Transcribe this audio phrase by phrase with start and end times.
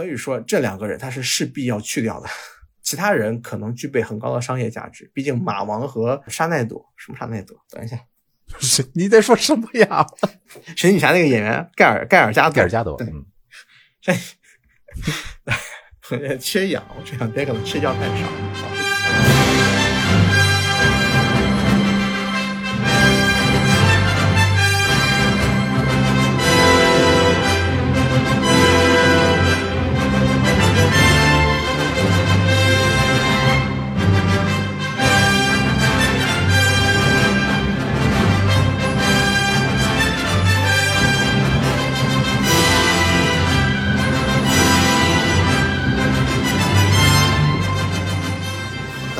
[0.00, 2.28] 所以说这两个人他是势必要去掉的。
[2.80, 7.54] 其他人可能具备很高的商业价值，毕竟马王和沙奈朵，什么沙奈朵？
[7.68, 8.00] 等一下，
[8.58, 10.06] 是你在说什么呀？
[10.74, 13.26] 神女侠那个演员盖尔盖尔加盖尔加朵，对，嗯，
[16.08, 18.79] 这缺氧，我这两天可能睡觉太少。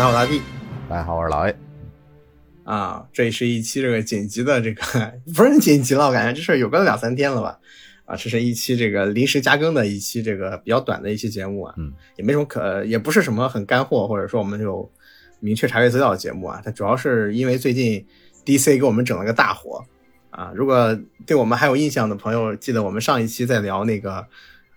[0.00, 0.40] 大家好，大地
[0.88, 1.54] 大家好，我是老 A。
[2.64, 4.82] 啊，这是一期这个紧急的这个
[5.36, 7.58] 不是紧急了，我感觉这事儿有个两三天了吧。
[8.06, 14.90] 啊，这是一期这个临时加更的一期这个比较短的一期节目啊，嗯，也没什么可，也不是什么很干货，或者说我们有
[15.38, 16.62] 明确查阅资料的节目啊。
[16.64, 18.02] 它主要是因为最近
[18.46, 19.84] DC 给我们整了个大火
[20.30, 20.50] 啊。
[20.54, 24.26] 如果对我们还有印象的朋友，记得我们上一期在聊那个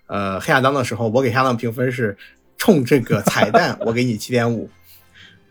[0.08, 2.18] 呃黑亚当的时候，我给黑亚当评分是
[2.58, 4.70] 冲这个彩蛋， 我给你七点五。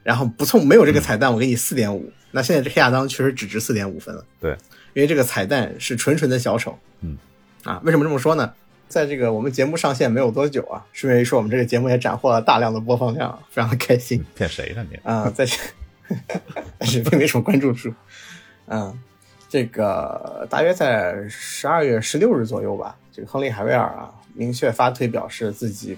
[0.03, 2.13] 然后不送没有这个彩蛋，我给你四点五。
[2.31, 4.25] 那现在这黑亚当确实只值四点五分了。
[4.41, 4.53] 对，
[4.95, 6.79] 因为这个彩蛋是纯纯的小丑。
[7.03, 7.19] 嗯，
[7.65, 8.53] 啊，为什么这么说呢？
[8.89, 14.25] 在这个我们节目上线没有多久啊，顺便一说，我们这个节目也斩获了大量的播放量，非常的开心。
[14.35, 14.97] 骗谁呢你？
[15.03, 15.57] 啊， 在这，
[16.79, 17.93] 但是并没什么关注数。
[18.67, 18.99] 嗯，
[19.49, 25.97] 这个大约在十二月十六日左右吧，这个亨利·海维尔啊，明确发推表示自己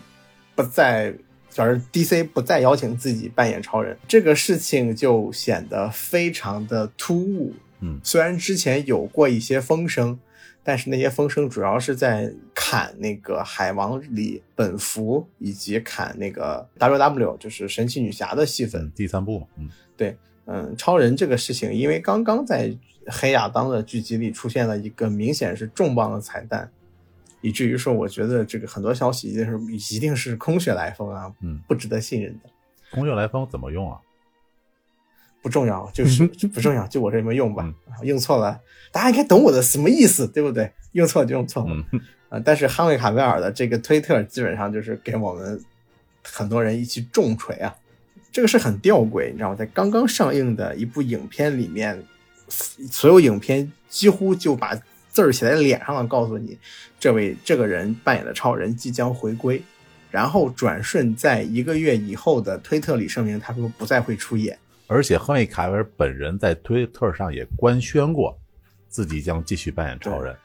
[0.55, 1.15] 不再。
[1.55, 7.55] 就是 DC 不再邀请自己扮演超人，这个事情就显得非常的突兀。
[7.79, 10.19] 嗯，虽然之前有过一些风声，
[10.65, 18.91] 但是那些风声主要是在砍那个海王里本福，以及砍那个 WW，就是神奇女侠的戏份。
[18.91, 20.17] 第三部，嗯，对，
[20.47, 22.77] 嗯，超人这个事情，因为刚刚在
[23.07, 26.69] 黑亚当的剧集里出现了一个明显是重磅的彩蛋。
[27.45, 32.49] 以至于说，我觉得这个很多消息一定是一定是空穴来风啊，嗯，不值得信任的。
[32.91, 33.99] 空穴来风怎么用啊？
[35.43, 37.71] 不重要，就是 不重要，就我这么用吧。
[38.03, 38.59] 用错了，
[38.91, 40.73] 大家应该懂我的什么意思，对不对？
[40.93, 41.85] 用错就用错了
[42.31, 42.41] 啊。
[42.43, 45.63] 但是哈维卡维尔的这个推特基本上就是给我们
[46.23, 47.77] 很多人一起重锤啊。
[48.33, 49.55] 这个是很吊诡，你知道吗？
[49.55, 52.03] 在刚刚上映的一部影片里面，
[52.49, 54.81] 所有影片几乎就把。
[55.15, 56.59] 字儿写在脸上了，告诉你，
[56.99, 59.63] 这位这个人扮演的超人即将回归，
[60.11, 64.59] 然后转瞬在一个月以后的推特里声明，他说不再会出演。
[64.89, 68.37] 而且亨利·卡维尔本人在推特上也官宣过，
[68.89, 70.37] 自己将继续扮演超人。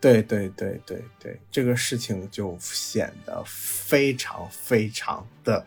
[0.00, 5.66] 对对对对对，这个事情就显得非常非常的。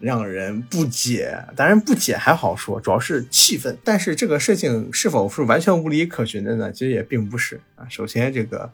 [0.00, 3.76] 让人不解，当然不解还好说，主要是气愤。
[3.84, 6.72] 但是这个事情是否是完全无理可循的呢？
[6.72, 7.86] 其实也并不是啊。
[7.88, 8.70] 首先，这个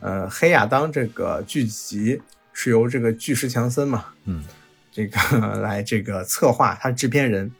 [0.00, 2.20] 呃，黑亚当这个剧集
[2.54, 4.42] 是由这个巨石强森嘛，嗯，
[4.90, 5.18] 这个
[5.60, 7.52] 来这个策划，他制片人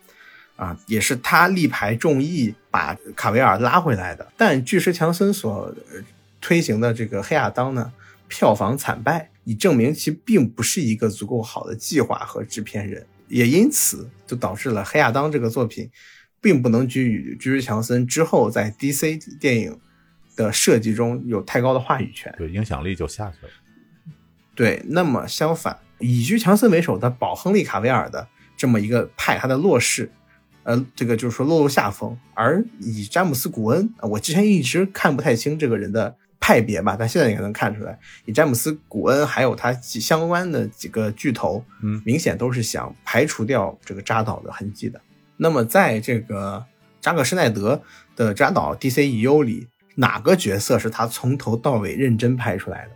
[0.57, 4.27] 啊，也是他力排众议把卡维尔拉回来的。
[4.37, 5.75] 但巨石强森所
[6.41, 7.93] 推行的这个黑亚当呢，
[8.27, 9.29] 票房惨败。
[9.45, 15.91] 以证明其并不是一个足够好的计划和制片人，也因此就导致了《黑亚当》这个作品，
[16.41, 19.77] 并不能给予居士强森之后在 DC 电影
[20.37, 23.53] 的设计中有太高的话语权，对影响力就下去了。
[24.55, 30.11] 对，那么相反，以居强森为首的保亨利卡维尔的这么一个派，他的落势，
[30.63, 36.17] 呃，这个就是说落入下风，而以詹姆斯古恩，我之前一直看不太清这个人的。
[36.43, 45.01] 派别吧，但现在应该能看出来，以詹姆斯·古恩还有他相关的几个巨头，嗯，明显都是想排除掉这个扎导的痕迹的。
[45.37, 46.65] 那么，在这个
[47.01, 47.81] 扎克施奈德
[48.17, 52.91] 的扎导 DCEU 里，哪个角色是他从头到尾认真拍出来的？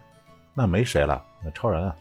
[0.52, 1.94] 那没谁了，那超人啊，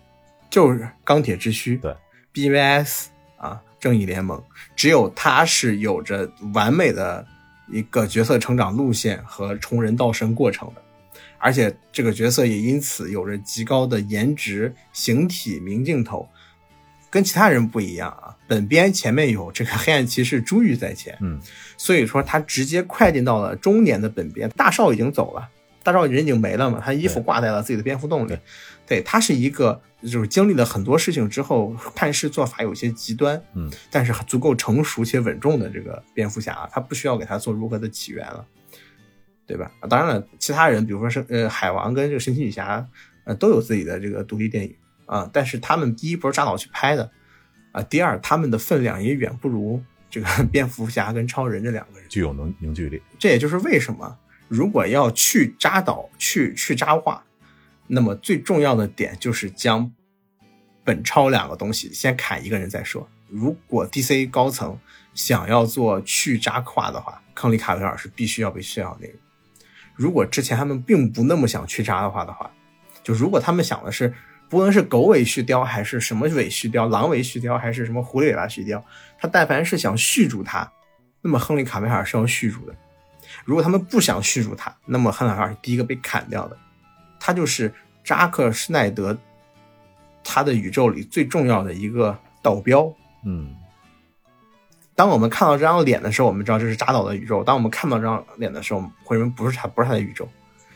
[0.50, 1.95] 就是钢铁之躯，对
[2.33, 3.06] ，BVS
[3.38, 4.44] 啊，正义联盟，
[4.75, 7.24] 只有他是有着完美的
[7.71, 10.81] 一个角色成长路线和从人到神过程的。
[11.45, 16.27] 而且这个角色也因此有着极高的颜值、形体、明镜头，
[17.12, 18.36] 跟其他人不一样啊。
[18.47, 21.39] 本编前面有这个黑暗骑士朱玉在前，嗯，
[21.77, 24.50] 所以说他直接快进到了中年的本编。
[24.57, 25.47] 大少已经走了，
[25.83, 28.36] 大少人已经没了嘛，他衣服挂在了自己的蝙蝠洞里。
[28.88, 38.44] 对他是一个就是经历了很多事情之后，看事做法有些极端，嗯，但是足够成熟且稳重的这个蝙蝠侠，他不需要给他做如何的起源了。
[39.47, 39.71] 对吧？
[39.89, 42.86] 当然了，其他人，比如说是呃海王跟这个神奇女侠，
[43.25, 44.75] 呃，都有自己的这个独立电影
[45.06, 45.30] 啊。
[45.31, 47.12] 但是他们第一不是扎导去拍的
[47.71, 53.01] 啊，第二他们的分量也远不如这个 蝙蝠侠跟超人这两个人具有能凝聚力。
[53.19, 57.24] 这也就是为什么如果要去扎导去去扎化，
[57.88, 59.91] 那么最重要的点就是将
[60.83, 63.07] 本超两个东西先砍一个人再说。
[63.27, 64.80] 如果 DC 高层
[65.13, 69.13] 想要做去扎化的话，康利卡维尔是必须要被去掉那个。
[69.95, 72.51] 如果之前他们并不那么想去扎的话的话，
[73.03, 74.13] 就如果他们想的是，
[74.50, 78.81] 不论是狗尾续貂还是什么尾续貂，狼尾续貂还是什么狐狸尾巴续貂，
[79.18, 80.69] 他但凡是想续住他，
[81.21, 82.75] 那么亨利卡梅尔是要续住的。
[83.44, 86.57] 如果他们不想续住他，那么亨利卡维尔是第一个被砍掉的。
[87.19, 89.18] 他就是扎克施奈德
[90.24, 92.94] 他的宇宙里最重要的一个导标。
[93.25, 93.56] 嗯。
[94.95, 100.27] 当我们看到这张脸的时候，我们知道这是扎导的宇宙；当我们看到这张脸的时候，会认为不是他，不是他的宇宙。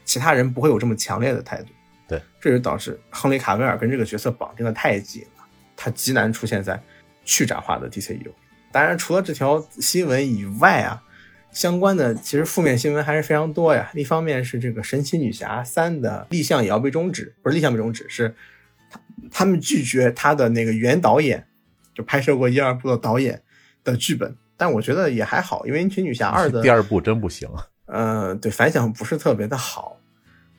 [0.03, 1.67] 其他人不会有这么强烈的态度。
[2.05, 5.43] 对，这就导致亨利卡维尔跟这个角色绑定的太紧了，
[5.77, 6.81] 他极难出现在
[7.23, 8.31] 去展化的 DCU。
[8.71, 11.01] 当然，除了这条新闻以外啊，
[11.53, 13.89] 相关的其实负面新闻还是非常多呀。
[13.93, 18.35] 一方面是这个神奇女侠三的立项也要被终止，不是立项被终止，是
[18.89, 18.99] 他
[19.31, 21.47] 他们拒绝他的那个原导演，
[21.93, 23.41] 就拍摄过一二部的导演。
[23.83, 27.49] 的剧本，但我觉得也还好，因为《群女侠二》的第二部真不行。
[27.87, 29.97] 呃，对，反响不是特别的好。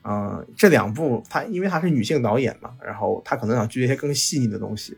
[0.03, 4.97] 嗯，这两部她因为她是女性导演嘛，然后她可能想剧一些更细腻的东西。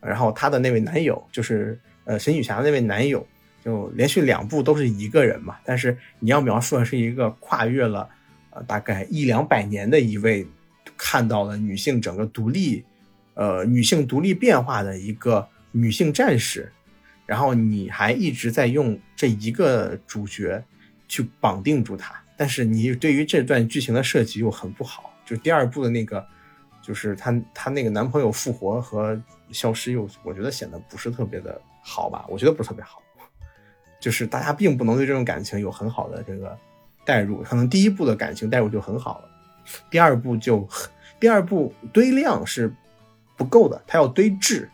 [0.00, 3.24] 然后她的那位男友就是呃神女侠的那位男友，
[3.64, 5.56] 就连续两部都是一个人嘛。
[5.64, 8.08] 但是你要描述的是一个跨越了
[8.50, 10.46] 呃大概一两百年的一位
[10.96, 12.84] 看到了女性整个独立，
[13.34, 16.72] 呃女性独立变化的一个女性战士。
[17.28, 20.64] 然后你还一直在用这一个主角
[21.06, 25.12] 去绑定住他，但是你对于这段剧情的设计又很不好。
[25.26, 26.26] 就第二部的那个，
[26.80, 29.20] 就是她她那个男朋友复活和
[29.52, 32.24] 消失，又我觉得显得不是特别的好吧？
[32.30, 33.02] 我觉得不是特别好，
[34.00, 36.58] 就是大家并不能对这种感情有很好的这个
[37.04, 37.42] 代入。
[37.42, 39.28] 可能第一部的感情代入就很好了，
[39.90, 40.66] 第二部就
[41.20, 42.74] 第二部堆量是
[43.36, 44.66] 不够的，他要堆质。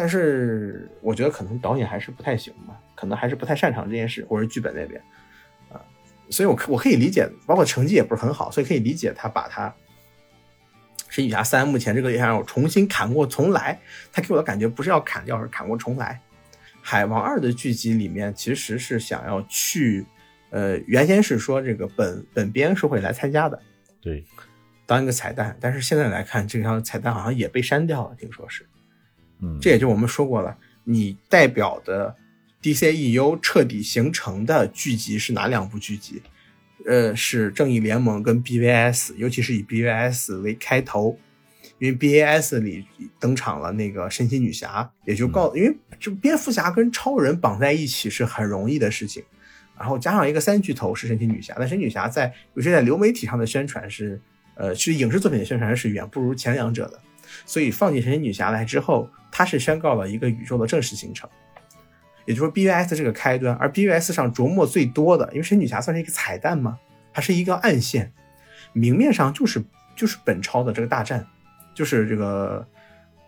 [0.00, 5.02] 但是我觉得可能导演还是不太行吧，可能还是不太擅长这件事，或者剧本那边，
[5.72, 5.80] 啊，
[6.30, 9.68] 所以我可我可以理解，包括成绩也不是很好，所以可以理解他把他
[11.08, 13.76] 《神女侠三》目前这个想要重新砍过重来，
[14.12, 16.20] 他给我的感觉不是要砍掉，是砍过重来。
[16.80, 20.06] 海王二的剧集里面其实是想要去，
[20.50, 23.60] 呃，原先是说这个本本编是会来参加的，
[24.00, 24.24] 对，
[24.86, 28.64] 当一个彩蛋，但是现在来看，这条彩蛋好像也被删掉了，听说是。
[29.40, 32.14] 嗯，这也就我们说过了，你代表的
[32.62, 36.20] DCEU 彻底形成的剧集是哪两部剧集？
[36.86, 41.18] 呃，是正义联盟跟 BVS，尤其是以 BVS 为开头，
[41.78, 42.86] 因为 BVS 里
[43.18, 49.22] 登场了那个神奇女侠，也就告，因为就蝙蝠侠跟超人绑在一起是很容易的事情，
[49.78, 54.18] 然后加上一个三巨头是神奇女侠，但神奇女侠在尤其在流媒体上的宣传是，
[54.54, 56.98] 呃，其实影视作品的宣传是远不如前两者的。
[57.46, 61.28] 所以放进神奇女侠来之后，它是宣告了一个宇宙的正式形成，
[62.24, 63.54] 也就是说 BVS 这个开端。
[63.56, 66.78] 而 BVS 上琢磨最多的，因为神奇女侠算是一个彩蛋嘛，
[67.12, 68.12] 它是一个暗线，
[68.72, 69.62] 明面上就是
[69.96, 71.26] 就是本超的这个大战，
[71.74, 72.66] 就是这个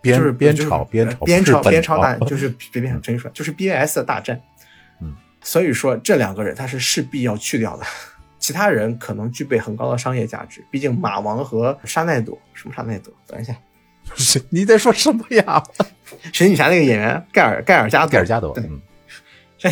[0.03, 4.41] 就是边朝边朝边朝边朝大，就是 别别陈一说，就是 BVS 的大战。
[5.01, 7.85] 嗯，所以说这两个人他是势必要去掉的，
[8.39, 13.55] 其他人可能具备很高的商业价值，毕竟马王和沙奈朵什么沙奈朵，等一下。
[14.51, 15.63] 你在说什么呀？
[16.33, 18.81] 神女侠那个演员盖尔盖尔加盖尔加朵，嗯，
[19.57, 19.71] 这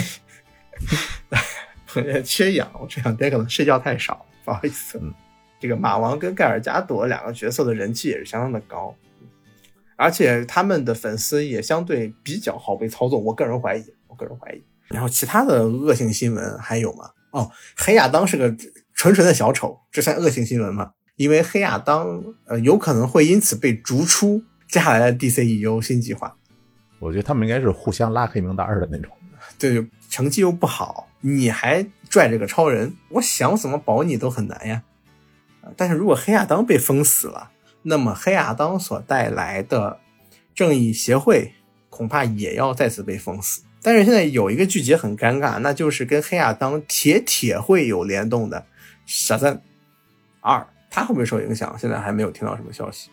[2.23, 4.99] 缺氧，我这两天可能睡觉太少，不好意思。
[5.03, 5.13] 嗯，
[5.61, 8.95] 这个马王跟盖尔加朵两个角色的人气也是相当的高，
[9.97, 14.63] 而且他们的粉丝也相对比较好被操纵，我个人怀疑，我个人怀疑。
[14.89, 17.11] 然后其他的恶性新闻还有吗？
[17.33, 18.55] 哦，黑亚当是个
[18.95, 20.93] 纯纯的小丑，这算恶性新闻吗？
[21.19, 26.37] 因为黑亚当，呃，有可能会因此被逐出接下来的 DCEU 新计划。
[27.01, 29.13] 我觉得他们应该是互相拉黑名单的那种。
[29.59, 34.83] 对，成绩又不好，你还拽着个超人，我想怎么保你都很难呀。
[35.77, 37.51] 但是如果黑亚当被封死了，
[37.83, 39.99] 那么黑亚当所带来的
[40.55, 41.53] 正义协会
[41.91, 43.63] 恐怕也要再次被封死。
[43.83, 48.61] 但是现在有一个剧集很尴尬，那就是跟黑亚当铁铁会有联动的
[49.05, 49.61] 《傻赞
[50.41, 50.61] 二》。
[50.91, 51.75] 他会不会受影响？
[51.79, 53.11] 现在还没有听到什么消息。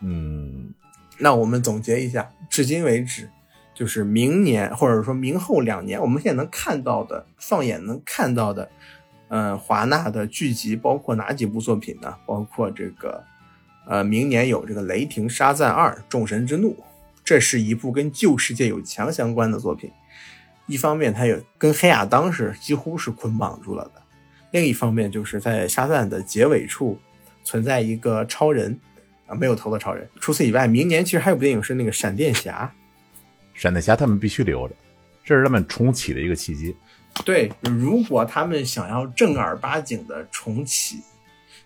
[0.00, 0.72] 嗯，
[1.18, 3.28] 那我们总结一下，至今为止，
[3.74, 8.70] 就是明年或者说明后两年，我们现在能看到的、放眼能看到的
[9.28, 12.14] 嗯，华纳的剧集包括哪几部作品呢？
[12.26, 13.24] 包括这个，
[13.86, 16.70] 呃，明年有这个《雷霆沙赞二：众神之怒》，
[17.24, 19.90] 这是一部跟旧世界有强相关的作品。
[20.66, 24.00] 一方面，它有跟黑亚当是几乎是捆绑住了的；
[24.50, 26.98] 另一方面，就是在沙赞的结尾处
[27.44, 28.78] 存在一个超人
[29.26, 30.08] 啊，没有头的超人。
[30.20, 32.72] 除此以外，明年其实还有部电影是那个闪电侠。
[33.54, 34.74] 闪电侠他们必须留着，
[35.24, 36.74] 这是他们重启的一个契机。
[37.24, 41.00] 对，如果他们想要正儿八经的重启，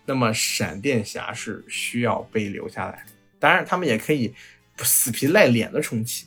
[0.05, 3.05] 那么闪电侠是需要被留下来。
[3.39, 4.33] 当然，他们也可以
[4.79, 6.25] 死皮赖脸的重启。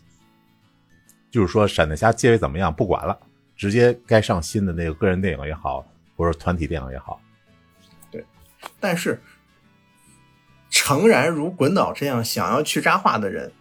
[1.30, 3.18] 就是说，闪电侠结尾怎么样不管了，
[3.56, 5.84] 直接该上新的那个个人电影也好，
[6.16, 7.20] 或者团体电影也好。
[8.10, 8.24] 对，
[8.80, 9.22] 但是
[10.70, 13.52] 诚然，如滚导这样想要去渣化的人。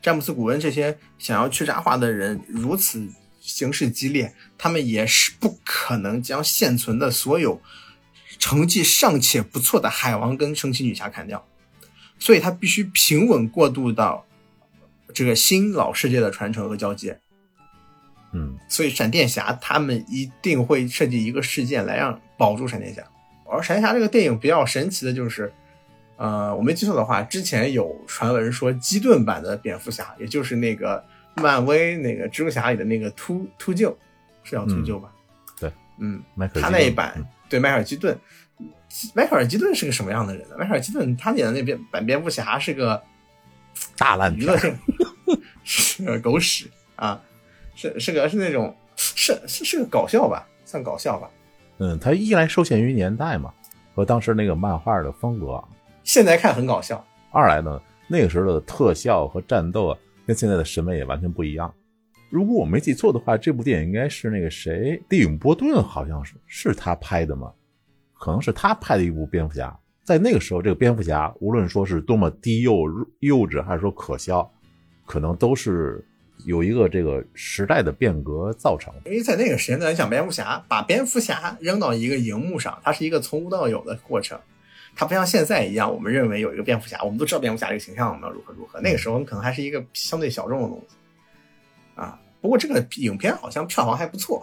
[0.00, 3.08] 詹姆斯·古恩这些想要去渣化的人如此
[3.40, 7.60] 形势激烈，他们也是不可能将现存的所有
[8.38, 11.44] 成绩尚且不错的海王跟圣奇女侠砍掉，
[12.16, 14.24] 所以他必须平稳过渡到
[15.12, 17.20] 这个新老世界的传承和交接。
[18.32, 23.02] 嗯，所以闪电侠他们一定会设计一个事件来让保住闪电侠。
[23.50, 25.52] 而闪电侠这个电影比较神奇的就是。
[26.20, 31.00] 呃，我没记错的话，之前有传闻说基顿版的蝙蝠侠，也就是那个
[31.36, 33.94] 漫威那个蜘蛛侠里的那个秃秃鹫，
[34.42, 35.12] 是叫秃鹫吧？
[35.60, 36.20] 对，嗯，
[36.54, 38.18] 他那一版对迈克尔基顿，
[39.14, 40.56] 迈克尔基顿是个什么样的人呢？
[40.58, 43.00] 迈克尔基顿他演的那边版蝙蝠侠是个
[43.96, 44.76] 大烂娱乐性，
[45.62, 47.22] 是个狗屎啊，
[47.78, 51.30] 是是个是那种是是是个搞笑吧，算搞笑吧。
[51.78, 53.54] 嗯，它一来受限于年代嘛，
[53.94, 55.62] 和当时那个漫画的风格。
[56.02, 57.02] 现在看很搞笑。
[57.30, 61.72] 二来呢，那个时候的特效和战斗啊，跟现在的审美也完全不一样。
[62.30, 67.52] 如果我没记错的话，这部电影应该是那个谁，蒂姆·波顿好像是是他拍的吗？
[68.18, 69.78] 可能是他拍的一部蝙蝠侠。
[70.02, 72.82] 在那个时候，这个蝙蝠侠无论说是多么低幼
[73.20, 74.50] 幼稚，还是说可笑，
[75.06, 76.04] 可能都是
[76.44, 78.92] 有一个这个时代的变革造成。
[79.04, 84.38] 因为在那个时间段讲蝙蝠侠，把蝙蝠侠扔到一个荧幕上，它是一个从无到有的过程。
[84.96, 88.80] 它不像现在一样，我们认为有一个蝙蝠侠，我们都知道蝙蝠侠这个形象我们要如何如何。
[88.80, 90.96] 那个时候可能还是一个相对小众的东西
[91.94, 92.18] 啊。
[92.40, 94.42] 不过这个影片好像票房还不错。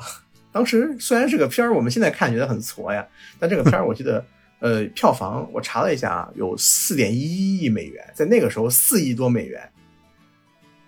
[0.51, 3.05] 当时虽然这个片儿我们现在看觉得很挫呀，
[3.37, 4.25] 但这个片儿我记得，
[4.59, 9.69] 呃，票房我查了一下啊，有四点一亿美元，在那个时候四亿多美元。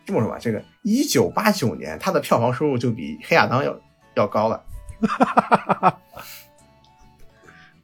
[0.06, 3.78] 这么说吧，这个一九八九年它的票房收入就比黑亚当要
[4.16, 4.64] 要高了。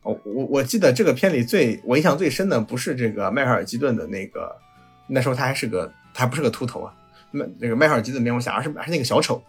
[0.01, 4.55] 我我我记得这个片里最我印象最深的不是这个迈克尔基顿的那个，
[5.05, 6.93] 那时候他还是个他还不是个秃头啊，
[7.31, 9.43] 迈那个迈克尔基顿蝙蝠侠，而是还是那个小丑。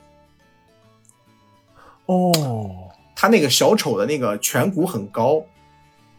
[2.06, 5.44] 哦，他那个小丑的那个颧骨很高，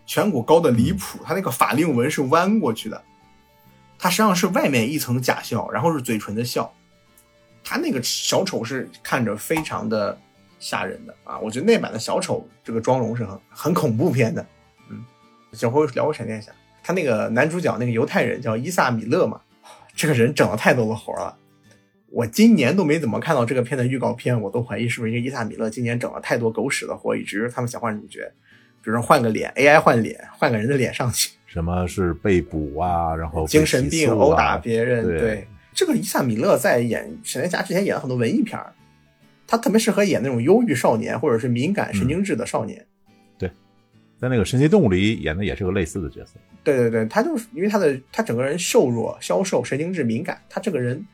[0.07, 3.03] 颧骨高的离谱，他那个法令纹是弯过去的，
[3.99, 6.73] 他实际上是外面一层假笑，然后是嘴唇的笑，
[7.65, 10.17] 他那个小丑是看着非常的。
[10.57, 11.37] 吓人的啊！
[11.37, 14.43] 我觉得那版的小丑这个妆容是很很恐怖片的。
[14.89, 15.03] 嗯，
[15.51, 19.39] 小辉聊过闪电侠，他那个男主角那个犹太人叫伊萨米勒嘛，
[19.93, 21.37] 这个人整了太多的活了。
[22.07, 28.21] 我今年都没怎么看到这个片的预告片，我都怀疑是不是因为伊萨米勒今年整了太多狗屎的活，以至于他们想换主角，
[28.81, 31.31] 比如说换个脸，AI 换脸，换个人的脸上去。
[31.45, 33.13] 什么是被捕啊？
[33.13, 35.05] 然后精神病殴打别人。
[35.05, 38.73] 对，这个伊萨米勒在演闪电侠之前演了很多文艺片儿。
[39.45, 42.83] 他特别适合演那种忧郁少年，或者是敏感神经质的少年。
[43.37, 43.47] 对，
[44.19, 46.33] 在那个神奇动物里演的也是个类似的角色。
[46.63, 50.41] 对对对，他就是因为他的他整个人瘦弱、消瘦、神经质、敏感。
[50.49, 51.05] 他这个人，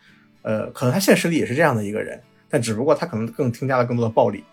[0.44, 4.44] 呃，可能他现实里也是这样的一个人，但只不过他可能更添加了更多的暴力。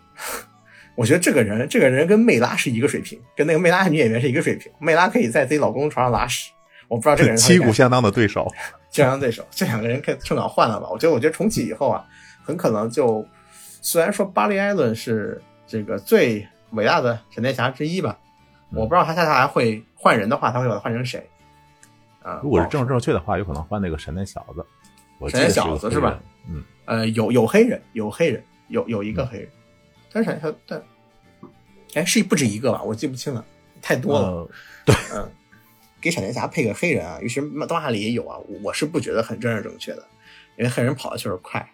[0.94, 4.70] 我觉得这个人，这个人跟魅拉是一个水平，跟那个魅拉女演员是一个水平。
[4.78, 6.52] 魅拉可以在自己老公床上拉屎，
[6.86, 8.46] 我不知道这个人旗鼓相当的对手，
[8.92, 10.88] 相当对手，这两个人可以趁早换了吧？
[10.88, 12.06] 我觉得，我觉得重启以后啊。
[12.44, 13.24] 很可能就，
[13.80, 18.18] 虽然说巴黎·艾伦是这个最伟大的闪电侠之一吧，
[18.70, 21.24] 我不知道他接下来会换人的话，他会把他换成谁？
[22.20, 24.66] 啊，如果是正正确的话，有可能换那个闪电小子。
[25.30, 26.20] 闪电小子是吧？
[26.48, 29.48] 嗯，呃，有有黑人，有黑人，有有一个黑人，
[30.12, 30.82] 但是闪电但，
[31.94, 32.82] 哎，是不止一个吧？
[32.82, 33.44] 我记不清了，
[33.80, 34.48] 太多了。
[34.84, 35.30] 对，嗯，
[36.02, 40.04] 给闪电侠配个黑人啊，于是动画里也有啊，我是不觉得很正正正确的，
[40.58, 41.66] 因为黑人跑的确实快。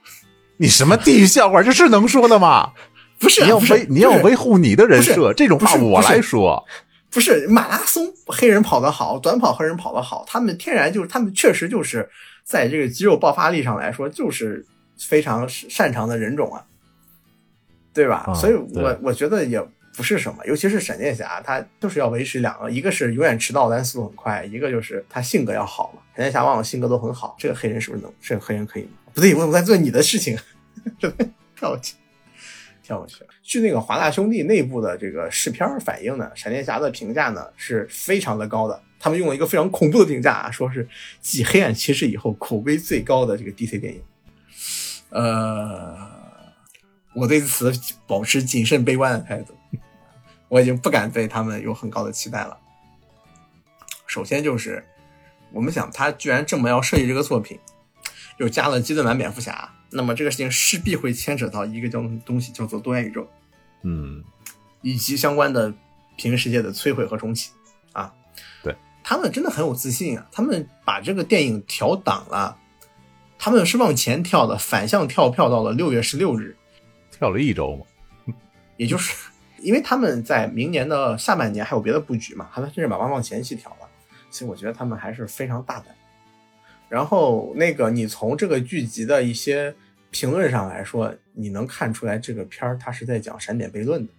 [0.58, 1.62] 你什么地狱笑话？
[1.62, 2.72] 这是能说的吗？
[3.18, 6.62] 不是，你要维你要维护你的人设，这种话我来说。
[7.10, 12.08] 不是马拉松黑人跑得好，短跑黑人跑得好，他们天然就是他们确实就是
[12.44, 14.64] 在这个肌肉爆发力上来说，就是
[15.00, 16.62] 非常擅长的人种啊。
[17.94, 18.32] 对吧？
[18.32, 19.60] 所以我我觉得也
[19.98, 26.00] 不是什么，尤其是闪电侠，他就是要维持两个，一个是永远迟到但是速度很快，一个就是他性格要好嘛。
[26.14, 28.12] 闪电侠往往性格都很好，这个黑人是不是能？
[28.22, 28.90] 这个黑人可以吗？
[29.12, 30.38] 不对，我我在做你的事情，
[31.56, 31.96] 跳过去，
[32.80, 33.16] 跳过去。
[33.42, 38.80] 据那个华纳兄弟内部的这个试片反映呢，闪电侠的评价呢是非常的高的。
[39.00, 40.88] 他们用了一个非常恐怖的评价啊，说是
[41.20, 44.00] 继黑暗骑士以后口碑最高的这个 DC 电影。
[45.10, 45.96] 呃，
[47.14, 47.72] 我对此
[48.06, 49.54] 保持谨慎悲观的态度，
[50.48, 52.58] 我已经不敢对他们有很高的期待了。
[54.06, 54.84] 首先就是
[55.52, 57.58] 我们想，他居然这么要设计这个作品，
[58.38, 63.28] 又加了基顿版蝙蝠侠，那么这个事情势必会牵扯到一个叫东西叫做多元宇宙。
[63.82, 64.24] 嗯，
[64.82, 65.70] 以及相关的
[66.16, 67.52] 平行世界的摧毁和重启
[67.92, 68.12] 啊，
[68.62, 68.74] 对
[69.04, 72.58] 他们真的很有自信啊，他们把这个电影调档了，
[73.38, 76.56] 他们是往前跳的，反向跳票到了六月十六日，
[77.10, 78.34] 跳了一周嘛，
[78.76, 79.27] 也就是
[79.60, 83.88] 因为他们在明年的下半年还有别的布局嘛，他们甚至把它往前期调了，
[84.30, 85.86] 所以我觉得他们还是非常大胆。
[86.88, 89.74] 然后那个你从这个剧集的一些。
[90.10, 94.12] 评论上来说，你能看出来这个片儿它是在讲闪点悖论的，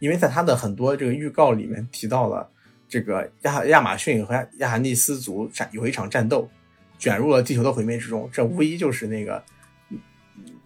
[0.00, 2.50] 因为在它的很多这个预告里面提到了
[2.88, 6.50] 这个亚亚马逊和亚罕尼斯族战有一场战斗，
[6.98, 9.40] 卷入了地球的毁灭之中，这无疑就是那个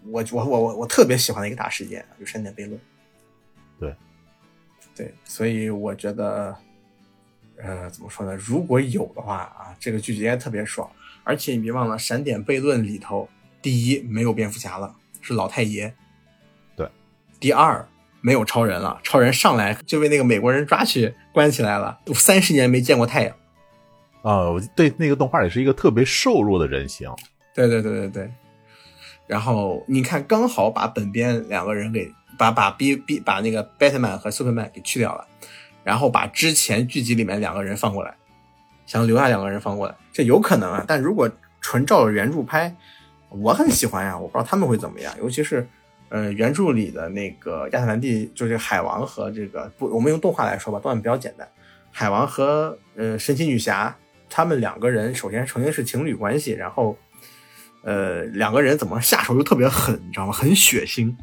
[0.07, 2.79] 我我我我我特别喜欢的一个大事件，就闪点悖论。
[4.95, 6.55] 对，所以我觉得，
[7.57, 8.35] 呃，怎么说呢？
[8.35, 10.89] 如果有的话啊，这个剧集也特别爽，
[11.23, 13.27] 而且你别忘了闪点悖论里头。
[13.61, 15.93] 第一，没有蝙蝠侠了，是老太爷。
[16.75, 16.87] 对。
[17.39, 17.85] 第二，
[18.21, 23.35] 没有超人了，超人上来就被那个美国人抓去关起来了，三十年没见过太阳。
[24.21, 27.11] 啊，对，那个动画里是一个特别瘦弱的人形。
[27.53, 28.31] 对对对对对。
[29.27, 35.27] 然后你看，刚好把本边两个人给把把 B B 把那个 Batman 和 Superman 给去掉了，
[35.83, 38.15] 然后把之前剧集里面两个人放过来，
[38.85, 40.83] 想留下两个人放过来，这有可能啊。
[40.87, 41.29] 但如果
[41.61, 42.75] 纯照着原著拍。
[43.29, 45.67] 我很喜欢呀，我不知道他们会怎么样，尤其是，
[46.07, 51.45] 呃，原著里的那个亚特兰蒂，就是海王和这个不，我们用动画来说吧，动画比较简单，
[51.91, 53.93] 海王和呃神奇女侠，
[54.29, 56.97] 他们两个人首先曾经是情侣关系，然后，
[57.85, 60.33] 呃，两个人怎么下手又特别狠，你知道吗？
[60.33, 61.15] 很血腥，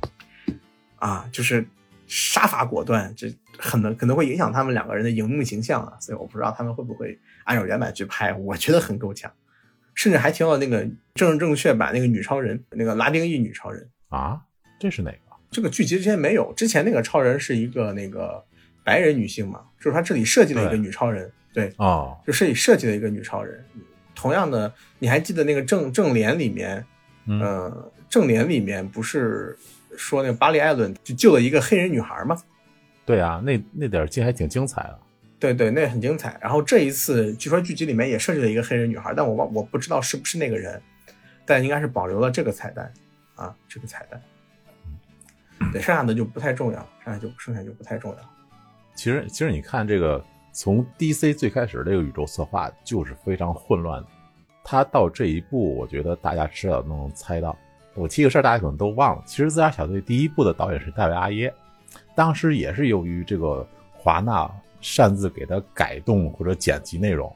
[0.94, 1.66] 啊，就是
[2.06, 3.26] 杀伐果断，这
[3.58, 9.30] 很能可能会影响他们两个人的荧幕形象啊，所以我不知道他们会不会按照原版去拍，我觉得很够呛。
[9.94, 14.40] 甚至还提到那个正正确版那个女超人，那个拉丁裔女超人啊，
[14.78, 15.18] 这是哪个？
[15.50, 18.42] 这个剧集之前没有，之前那个超人是一个那个
[18.84, 23.62] 白人女性嘛，就是他这里设计了一个女超人，对，哦，就设计设计了一个女超人。
[24.22, 26.86] 同样的，你还记得那个正正联里面，
[27.26, 29.58] 嗯，正联里面不是
[29.96, 32.40] 说那个巴里艾伦就救了一个黑人女孩吗？
[33.04, 34.98] 对啊，那那点戏还挺精彩的。
[35.40, 36.38] 对对，那很精彩。
[36.40, 40.80] 然后这一次，据说剧集里面也设计了一个黑人女孩，但我忘我不知道是不是那个人，
[41.44, 42.92] 但应该是保留了这个彩蛋
[43.34, 44.22] 啊，这个彩蛋。
[45.72, 48.18] 对，剩下的就不太重要，剩下就剩下就不太重要。
[48.94, 54.08] 其实其实你看这个，从 DC 最开始这个宇宙策划就是非常混乱的，
[54.64, 57.56] 他到这一步，我觉得大家迟早都能猜到。
[57.94, 61.52] 我提个事儿，大家可能都忘了，其实《自杀小队》第一部的导演是大卫·阿耶，
[62.14, 64.50] 当时也是由于这个华纳。
[64.84, 67.32] 擅自给他改动或者剪辑内容，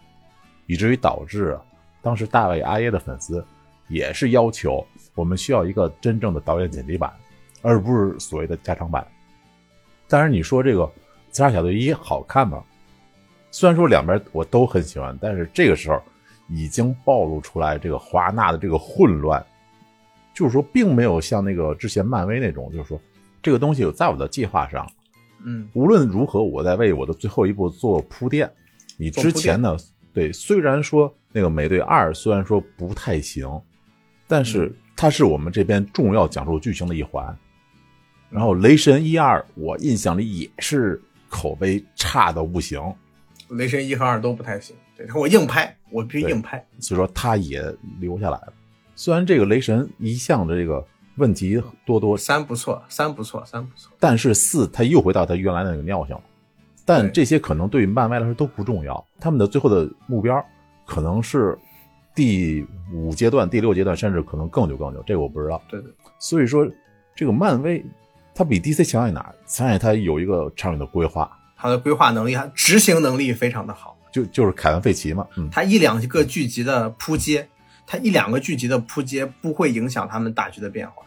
[0.67, 1.57] 以至于导致
[2.03, 3.47] 当时大卫阿耶的粉丝
[3.87, 4.85] 也是要求
[5.15, 7.09] 我们需要一个真正的导演剪辑版，
[7.63, 9.07] 而不是所谓的加长版。
[10.09, 10.83] 当然，你说这个
[11.31, 12.61] 《自杀小队一》好看吗？
[13.53, 16.03] 虽然说两边我都很喜欢，但是这个时候
[16.49, 19.45] 已经暴露出来这个华纳的这个混乱，
[20.35, 23.01] 就是说并没有像那个之前漫威那种，就是说
[23.43, 24.87] 这个东西有在我的计划上。
[25.45, 28.51] 嗯，无论如何，我在为我的最后一步做铺垫。
[28.97, 29.77] 你之前呢？
[30.13, 33.49] 对，虽然说那个美队二虽然说不太行，
[34.27, 37.37] 但是它是我们这边重要讲述剧情的一环。
[38.31, 42.83] 然后雷神一二，我印象里也是口碑差的不行。
[43.51, 46.65] 雷神一和二都不太行，对我硬拍，我必须硬拍。
[46.81, 47.63] 所以说他也
[48.01, 48.53] 留下来了。
[48.95, 50.85] 虽然这个雷神一向的这个。
[51.19, 53.91] 问题多多，三不错，三不错，三不错。
[53.99, 56.21] 但是四，他又回到他原来的那个尿性了。
[56.85, 60.45] 但这些可能对于漫威来说都不重要，他们的最后的目标
[60.85, 61.59] 可能是
[62.15, 65.03] 第五阶段、第六阶段，甚至可能更久更久。
[65.07, 65.59] 这个我不知道。
[65.71, 65.91] 对对。
[66.19, 66.71] 所以说，
[67.15, 67.83] 这个漫威
[68.35, 69.35] 它比 DC 强在哪儿？
[69.47, 73.96] 强在它有一个长远的规划，它的规划能力、它执行能力非常的好。
[74.17, 77.47] 就就是凯文·费奇嘛，嗯，他一两个剧集的扑街，
[77.87, 81.03] 他一两个剧集的扑街不会影响他们大局的变化。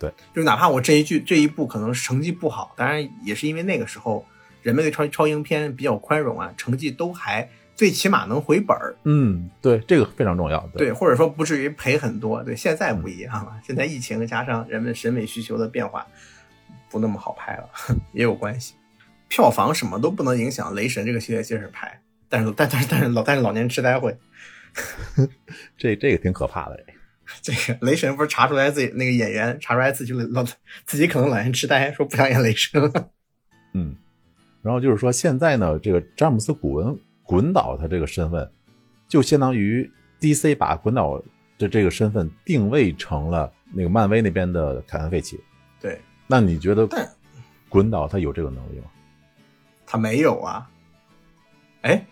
[0.00, 4.26] 对，就哪怕我这一剧这一部可能成绩不好，当然也是因为那个时候
[4.62, 8.96] 人们对超超英片比较宽容啊，成绩都还最起码能回本儿。
[9.04, 10.58] 嗯，对，这个非常重要。
[10.76, 12.42] 对，或者说不至于赔很多。
[12.42, 16.04] 对，现在不一样了，现在疫情加上人们审美需求的变化，
[16.90, 17.68] 不那么好拍了，
[18.12, 18.74] 也有关系。
[19.28, 24.16] 票房什么都不能影响《雷神》这个系列接着拍，但是但但是但是老但是老年痴呆会，
[25.76, 26.82] 这这个挺可怕的。
[27.42, 30.42] 这个雷神不是查出来自己那个演员查出来自己老
[30.84, 33.10] 自己可能老年痴呆，说不想演雷神了。
[33.74, 33.94] 嗯，
[34.62, 38.50] 然后就是说现在呢，这个詹姆斯·古文滚导他这个身份，
[39.06, 39.88] 就相当于
[40.20, 41.22] DC 把滚导
[41.56, 45.38] 的这个身份定位成了那个漫威那边的凯文·费奇。
[45.80, 46.88] 对，那你觉得
[47.68, 48.86] 滚导他有这个能力吗？
[49.86, 50.68] 他没有啊。
[51.82, 52.04] 哎，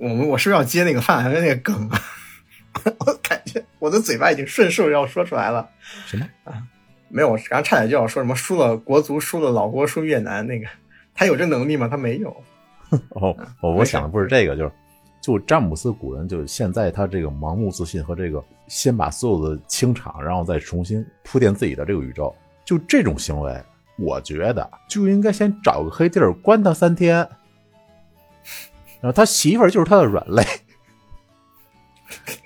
[0.00, 2.00] 我们我是不是要接那个范海的那个梗啊？
[3.00, 5.68] 我感觉我的嘴巴已经顺受要说出来了。
[6.06, 6.62] 什么啊？
[7.08, 10.66] 没有，我刚差点就要说什么输了国足，输了老国，输越南那个，
[11.14, 11.88] 他有这能力吗？
[11.88, 12.28] 他没有。
[13.10, 14.70] 哦，我我想的不是这个，就是
[15.20, 22.32] 就詹姆斯古人，就现在他这个盲目自信和这个先把所有的清场，然后再重新铺垫自己的这个宇宙，
[22.64, 23.60] 就这种行为，
[23.98, 27.28] 我觉得就应该先找个黑地儿关他三天，
[29.00, 30.44] 然后他媳妇儿就是他的软肋。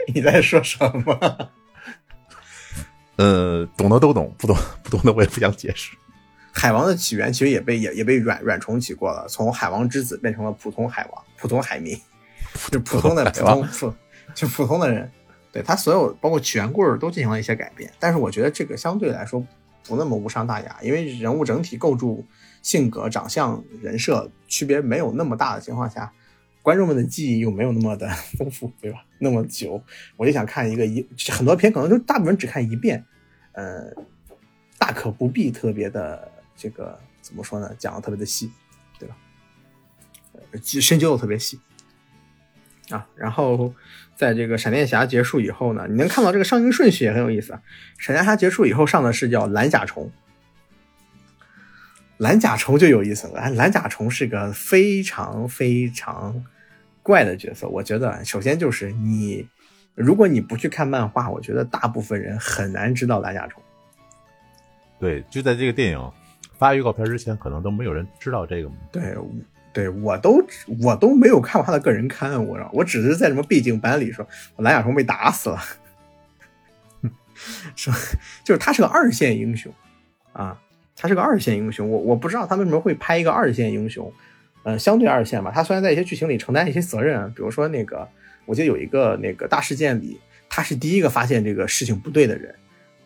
[0.13, 1.51] 你在说什么？
[3.17, 5.97] 呃，懂的都懂，不懂不懂的我也不想解释。
[6.51, 11.99] 海王的起源其实也被也也被软软重启过了，从海王之子变成了普通海王，普通海民，
[12.71, 13.95] 就普通的普通普
[14.35, 15.11] 就普通的人。
[15.53, 19.47] 对他所有包括起源故事都进行了一些改变，但是我觉得这个相对来说
[19.87, 22.27] 不那么无伤大雅，因为人物整体构筑、
[22.63, 26.11] 性格、长相、人设区别没有那么大的情况下。
[26.63, 29.05] 观众们的记忆又没有那么的丰富，对吧？
[29.19, 29.83] 那么久，
[30.17, 33.05] 我就想看一个一很多片可能就大部分只看一遍，
[33.53, 33.93] 呃，
[34.79, 37.75] 大可不必特别的这个怎么说呢？
[37.79, 38.51] 讲的特别的细，
[38.99, 39.17] 对吧？
[40.81, 41.59] 深究的特别细
[42.91, 43.07] 啊。
[43.17, 43.75] 然后
[44.15, 47.63] 在这个闪电侠结束以后呢，你能看到这个上映顺序也很有意思啊。
[47.99, 50.11] 闪电侠结束以后上的是叫蓝甲虫。
[52.23, 56.45] 蓝甲虫就有意思了，蓝甲虫是个非常非常
[57.03, 57.67] 怪的角色。
[57.67, 59.45] 我觉得，首先就是你，
[59.97, 63.61] 如果你不去看漫画，我觉得大部分人很难知道蓝甲虫。
[65.01, 66.13] 对，就在这个电影
[66.57, 68.71] 发预告片之前，可能都没有人知道这个。
[68.93, 69.17] 对，
[69.73, 70.41] 对我都
[70.81, 74.25] 我都没有看过他的个人刊，我我只是在什么背景板里说
[74.59, 75.59] 蓝甲虫被打死了，
[77.75, 77.93] 说
[78.45, 79.75] 就是他是个二线英雄
[80.33, 80.57] 啊。
[81.03, 84.11] 他是个二线英雄，我我不知道他为什么会拍一个二线英雄，
[84.63, 85.51] 呃，相对二线吧。
[85.53, 88.09] 他虽然在一些剧情里承担一些责任，比如说那个，
[88.47, 92.55] 我记得有一个那个大事件里，他是第一个发现这个事情不对的人。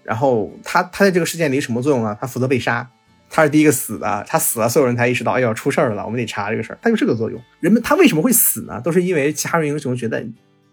[0.02, 2.14] 然后他他在这个事件里什么作用呢？
[2.20, 2.87] 他负责被杀，
[3.30, 6.78] 他是第一个死的，他死了，所有人才意识到，哎要出事儿了，我们得查这个事儿。
[6.82, 7.40] 他就这个作用。
[7.61, 8.78] 人们他为什么会死呢？
[8.82, 10.22] 都是因为其他人英雄觉得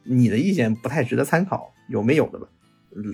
[0.04, 2.46] 你的意见不太值得参考，有没有的吧？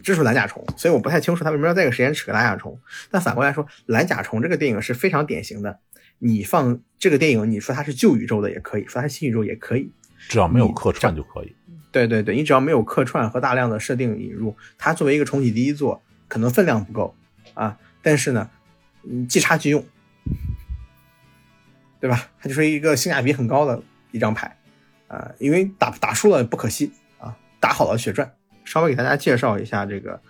[0.04, 2.80] 这是蓝甲虫，所以我不太清楚他为什么要在这个时间扯蓝甲虫。
[3.10, 5.80] 但反过来说，蓝甲虫这个电影是非常典型的。
[6.20, 9.90] 你放这个电影，你说它是旧宇宙的也可以，说它是新宇宙也可以，
[10.28, 11.56] 只要没有客串就可以。
[11.92, 17.16] 对对对，你只要没有客串和大量的设定引入，它作为一个重启第一作，可能分量不够
[17.54, 17.78] 啊。
[18.02, 18.50] 但是呢，
[19.04, 19.84] 嗯，即插即用，
[22.02, 22.30] 对吧？
[22.40, 24.58] 它就是一个性价比很高的一张牌
[25.08, 28.30] 啊，因为打打输了不可惜啊，打好了血赚。
[28.70, 30.22] 稍微给大家介绍一下这个，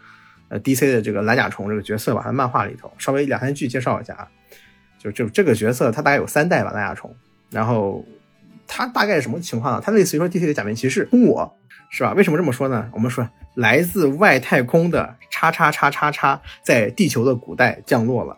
[0.47, 2.21] 呃，DC 的这个蓝甲虫这个角色吧。
[2.23, 4.27] 它漫画里头稍微两三句介绍一下啊，
[4.97, 7.13] 就就这个角色，它大概有三代吧，蓝甲虫。
[7.49, 8.05] 然后
[8.65, 9.81] 它大概什么情况呢？
[9.83, 11.53] 它类似于说 DC 的假面骑士，我，
[11.89, 12.13] 是吧？
[12.13, 12.89] 为什么这么说呢？
[12.93, 18.37] 我们说来自外太空的叉叉叉叉叉，在地球的古代降落了。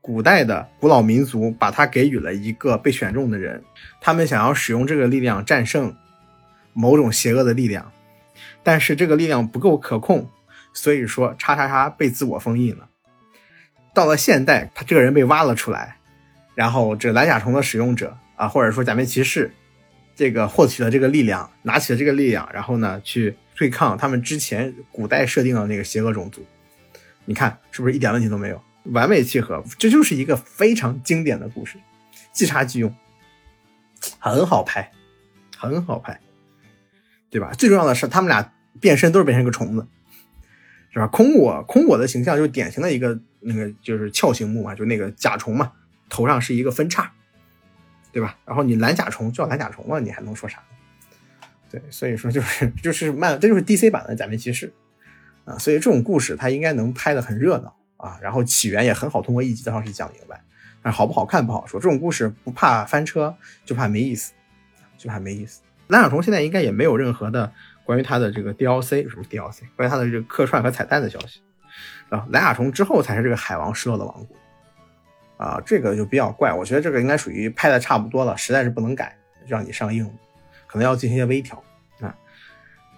[0.00, 3.62] 古代的古老民族把它给予了一个被选中的人，
[4.00, 5.94] 他们想要使用这个力量战胜
[6.72, 7.92] 某种邪恶的力量。
[8.62, 10.30] 但是这个力量不够可控，
[10.72, 12.88] 所以说叉叉叉被自我封印了。
[13.94, 15.96] 到了现代，他这个人被挖了出来，
[16.54, 19.50] 然后这蓝甲虫的使用者啊，或者说假面骑士，
[20.14, 26.44] 这个获取了这个力量，拿起了这个力量，然后呢去对抗他们之前古代设定的那个邪恶种族。
[27.24, 29.64] 你看是不是一点问题都没有，完美契合？
[29.78, 31.76] 这就是一个非常经典的故事，
[32.32, 32.94] 即插即用，
[34.20, 34.92] 很好拍，
[35.56, 36.20] 很好拍。
[37.30, 37.52] 对吧？
[37.52, 39.86] 最重要的是，他们俩变身都是变成一个虫子，
[40.90, 41.06] 是吧？
[41.08, 45.72] 空我空我的形象就是典型的一个那个就是鞘形目嘛，就那个甲虫嘛，
[46.08, 47.12] 头上是一个分叉，
[48.12, 48.38] 对吧？
[48.46, 50.62] 然后你蓝甲虫叫蓝甲虫了，你还能说啥？
[51.70, 54.72] 对，所以说就是 就是漫，这就是 DC 版的假面骑士
[55.44, 55.58] 啊。
[55.58, 60.42] 所以这种故事它应该能拍的很热闹啊，然后起源也很好通过一集的方式讲明白，
[60.82, 61.78] 但是好不好看不好说。
[61.78, 63.36] 这种故事不怕翻车，
[63.66, 64.32] 就怕没意思，
[64.96, 65.60] 就怕没意思。
[65.88, 67.52] 蓝甲虫现在应该也没有任何的
[67.84, 71.40] 关于它的这个 DLC 什么 DLC，关于它的这个客串和彩蛋的消息
[72.10, 72.26] 啊。
[72.30, 74.36] 蓝甲虫之后才是这个海王失落的王国
[75.44, 76.52] 啊，这个就比较怪。
[76.52, 80.04] 我觉得这个应该属于拍的差不多了，实在是不能改，让你上映，
[80.66, 81.62] 可能要进行一些微调
[82.00, 82.14] 啊。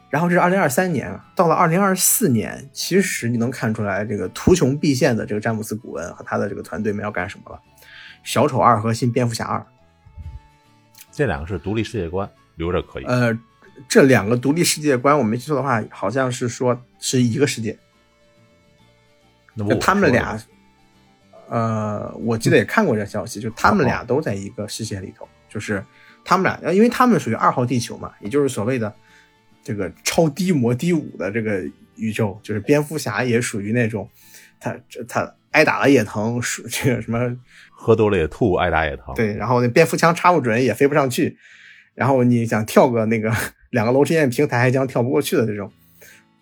[0.08, 7.60] 然后这是二零二三年，到了二零二四年，其实你能看出来这个图穷匕现的这个詹姆斯·古恩和他的这个团队们要干什么了。
[8.24, 9.64] 小丑二和新蝙蝠侠二，
[11.12, 12.28] 这两个是独立世界观。
[12.60, 13.04] 留着可以。
[13.04, 13.36] 呃，
[13.88, 17.76] 这两个独立世界观，我没记错的话，好像是说是一个世界。
[19.54, 20.40] 那他们俩，
[21.48, 25.84] 呃，我记得也看过这消息，就他们俩都在一个世界里头，就是
[26.24, 28.94] 他们俩，因为他们属于二号地球嘛，也就是所谓的
[29.64, 31.64] 这个超低魔低五的这个
[31.96, 34.08] 宇宙，就是蝙蝠侠也属于那种，
[34.60, 34.76] 他
[35.08, 37.18] 他挨打了也疼，这个什么
[37.72, 39.12] 喝多了也吐，挨打也疼。
[39.16, 41.36] 对，然后那蝙蝠枪插不准，也飞不上去。
[42.00, 43.30] 然后你想跳个那个
[43.72, 45.70] 两个楼之间平台还将跳不过去的这种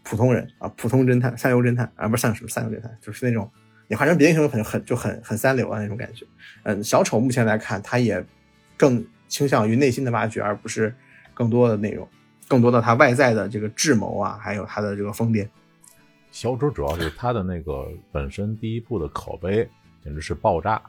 [0.05, 3.51] 普通人啊，普通侦探、三流侦探啊，不是三什么三流侦探，就是那种
[3.89, 6.25] 你换成别的英雄很很就很很三流啊那种感觉。
[6.63, 8.25] 嗯，小丑目前来看，他也
[8.77, 10.95] 更倾向于内心的挖掘，而不是
[11.35, 12.09] 更多的内容，
[12.47, 15.45] 更多的他外在的这个智谋啊，还有他的这个疯癫。
[16.31, 19.69] 小丑主要是他的那个本身第一部的口碑
[20.05, 20.81] 简直是爆炸，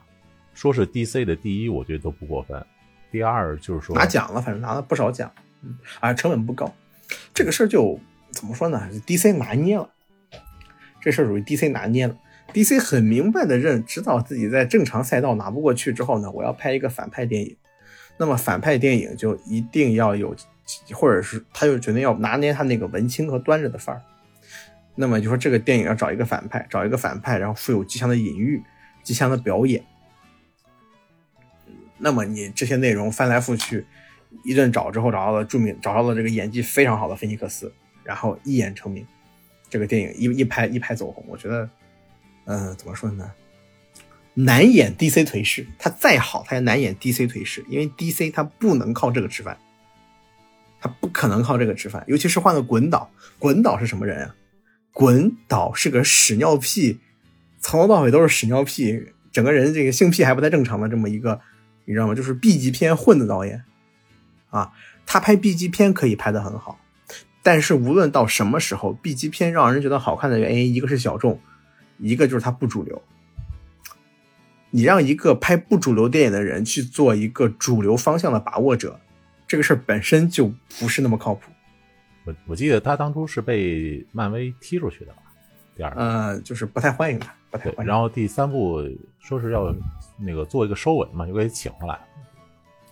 [0.53, 2.63] 说是 DC 的第一，我觉得都不过分。
[3.11, 5.31] 第二就是说拿奖了，反正拿了不少奖，
[5.63, 6.73] 嗯，啊，成本不高，
[7.33, 7.99] 这个事儿就
[8.31, 9.89] 怎么说呢？DC 拿捏了，
[11.01, 12.15] 这事儿属于 DC 拿捏了。
[12.53, 17.55] DC 很明白的认知道自己在正常赛道拿不过去之后呢，我要拍一个反派电影，
[18.17, 20.35] 那么反派电影就一定要有，
[20.93, 24.01] 或者是他就决定要拿捏他那个文青和端着的范儿。
[24.95, 28.61] 那么就说这个电影要找一个反派，找一个反派，然后富有极强的隐喻，
[29.03, 29.83] 极强的表演。
[31.99, 33.85] 那么你这些内容翻来覆去，
[34.43, 37.71] 一顿找之后找到了著名，找到了这个演技非常好的菲尼克斯，
[38.03, 39.05] 然后一演成名，
[39.69, 41.23] 这个电影一一拍一拍走红。
[41.27, 41.69] 我觉得，
[42.45, 43.31] 嗯，怎么说呢？
[44.35, 49.57] 难演 DC 颓势，他再好他也难演 DC 颓势，因为 DC 他不能靠这个吃饭，
[50.79, 52.03] 他不可能靠这个吃饭。
[52.07, 54.35] 尤其是换个滚导，滚导是什么人啊？
[54.93, 56.99] 滚导是个屎尿屁，
[57.59, 61.41] 从头到尾都是屎尿屁，整个人这个性癖还不太正常的这么一个。
[61.89, 62.13] 你知道吗？
[62.13, 63.63] 就是 B 级片混的导演，
[64.51, 64.71] 啊，
[65.07, 66.79] 他拍 B 级片可以拍得很好，
[67.41, 71.41] 但是无论到什么时候，B 级片让人觉得好看的原因，一个是小众，
[71.97, 73.01] 一个就是它不主流。
[74.69, 78.99] 你让一个拍不主流电影的人去做一个主流方向的把握者，
[79.47, 81.51] 这个事儿本身就不是那么靠谱。
[82.25, 85.23] 我我记得他当初是被漫威踢出去的吧？
[85.75, 87.85] 第二，呃，就是不太欢迎他，不太欢迎。
[87.85, 88.87] 然后第三部
[89.19, 89.75] 说是要。
[90.19, 91.99] 那个做一个收尾嘛，就给请回来。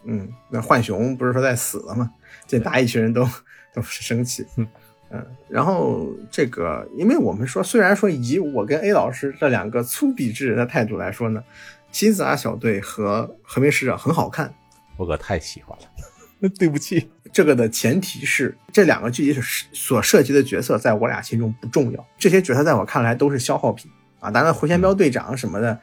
[0.10, 2.10] 嗯，那浣熊不是说在死了吗？
[2.46, 3.28] 这大一群人都
[3.74, 4.46] 都是生气。
[5.10, 11.44] 嗯，然后这个，因为我们说，虽然说以我跟 A 老师这两个粗鄙之人的态度来说呢，
[11.92, 14.54] 金子啊小队和和平使者很好看，
[14.96, 16.50] 我可太喜欢了。
[16.58, 19.42] 对不起，这个的前提是这两个剧集
[19.74, 24.32] 所涉及的角色在我俩心中不重要，这些角色在我看来都是消耗品啊。
[24.32, 25.78] 当然，回旋镖队长什么的。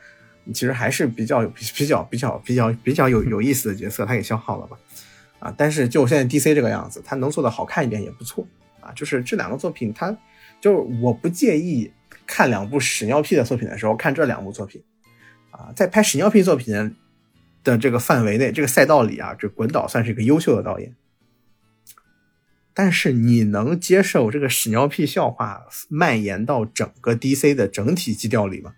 [0.53, 4.77] 其实还是比较有比较比较比较比较有有意思的角色，他给消耗了吧？
[5.39, 8.47] 啊，但是就现在 DC 这个样子，他能做的好看一点也不错
[8.81, 8.93] 啊。
[8.93, 10.17] 就是这两个作品，他
[10.61, 11.93] 就是我不介意
[12.27, 14.83] 看两部屎尿屁的作品的时候看这两部作品
[15.51, 16.95] 啊，在拍屎尿屁作品
[17.63, 20.95] 的这个范围内，这个赛道里啊，这滚导算是一个优秀的导演。
[22.77, 28.73] 但是你能接受这个屎尿屁笑话蔓延到整个 DC 的整体基调里吗？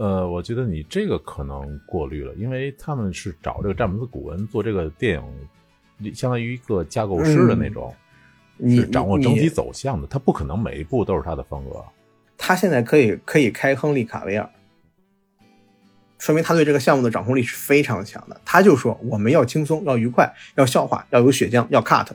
[0.00, 5.22] 呃，我觉得你这个可能过滤了，因为他们是找这个詹姆斯·古恩做这个电
[6.00, 7.94] 影，相当于一个架构师的那种，
[8.60, 11.84] 是掌握整体走向的，他不可能每一步都是他的风格。
[12.38, 14.50] 他现在可以可以开亨利·卡维尔，
[16.16, 18.40] 说明他对这个项目的掌控力是非常强的。
[18.42, 22.08] 他就说我们要轻松，要愉快，要笑话，要有血浆，要 cut。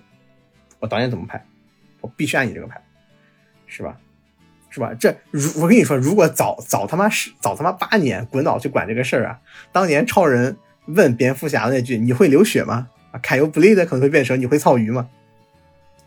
[0.79, 1.45] 我导演怎么拍，
[2.01, 2.83] 我必须按你这个拍，
[3.67, 3.95] 是吧？
[4.75, 4.93] 是吧？
[4.99, 9.39] 这如我跟你说，如果早早他妈是早他妈八年，滚脑去管这个事儿啊！
[9.71, 10.57] 当年超人
[10.87, 15.07] 问蝙蝠侠那句“你会流血吗？”啊，凯尤布雷德可能会变成“你会操鱼吗？”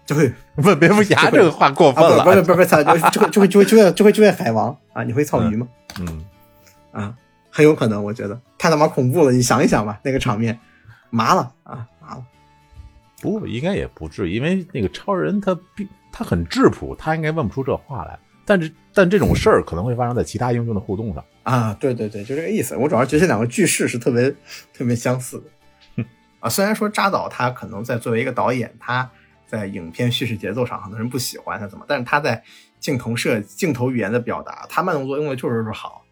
[0.05, 5.03] 就会 问蝙蝠侠这个话过分了，不是不是不是操，就会就会就会就会就会就会海王啊！
[5.03, 5.67] 你会操鱼吗？
[5.99, 6.25] 嗯
[6.93, 7.15] 啊，
[7.51, 9.33] 很有可能，我觉得太他妈恐怖了！
[9.33, 10.59] 你想一想吧，那个场面
[11.09, 12.25] 麻了啊麻了。
[13.23, 15.59] 不，应该也不至于，因为那个超人他
[16.13, 18.19] 他很质朴，他应该问不出这话来。
[18.49, 21.75] 但是但这种事儿可能会发生在其他英雄的互动上啊。
[21.75, 22.75] 对对对，就这个意思。
[22.75, 24.35] 我主要觉得这两个句式是特别
[24.73, 26.05] 特别相似的
[26.41, 26.49] 啊。
[26.49, 29.09] 虽然说扎导他可能在作为一个导演，他
[29.47, 32.43] 在影片叙事节奏上很多人不喜欢他怎么，但是他在
[32.81, 36.07] 镜头设镜头语言的表达，他慢动作用的就是是好，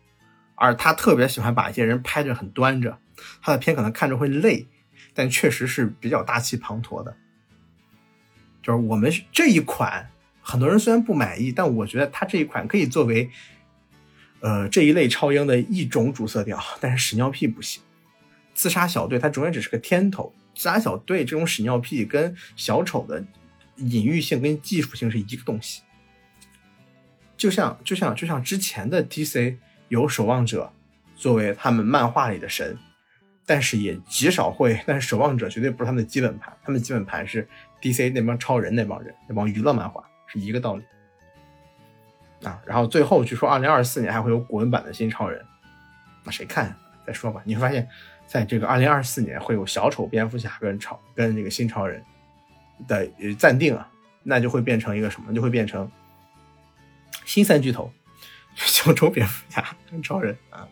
[0.57, 2.99] 而他特别喜欢把一些人拍着很端着，
[3.41, 4.69] 他的片可能看着会累，
[5.15, 7.17] 但确实是比较大气磅礴的。
[8.63, 10.11] 就是我们这一款。
[10.49, 13.29] 很多人虽然不满意，但我觉得它这一款可以作为，
[14.39, 16.57] 呃，这一类超英的一种主色调。
[16.81, 17.83] 但是屎尿屁不行，
[18.55, 20.33] 自杀小队它永远只是个天头。
[20.55, 23.25] 自杀小队这种屎尿屁跟小丑的
[23.75, 25.83] 隐喻性跟技术性是一个东西。
[27.37, 29.57] 就像就像就像之前的 DC
[29.89, 30.73] 有守望者
[31.17, 32.79] 作为他们漫画里的神，
[33.45, 37.49] 但是也极少会，但是守望者绝对不是他们的基本盘，他们基本盘是
[37.83, 40.09] DC 那帮超人那帮人那帮娱乐漫画。
[40.27, 40.85] 是一个道理
[42.43, 45.45] 啊，然后最后据说二零二四年还会有古文版的新超人，
[46.25, 46.75] 那谁看？
[47.07, 47.41] 再说吧。
[47.45, 47.89] 你会发现
[48.27, 52.05] 在这个二零二四年会有小丑、蝙蝠侠跟超跟这个新超人
[52.89, 53.09] 的
[53.39, 53.89] 暂定啊，
[54.23, 55.33] 那就会变成一个什么？
[55.33, 55.91] 就会变成
[57.25, 57.93] 新三巨头：
[58.55, 60.69] 小丑、蝙蝠侠跟超人啊，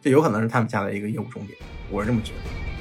[0.00, 1.58] 这有可能是他们家的一个业务重点，
[1.90, 2.71] 我是这么觉得。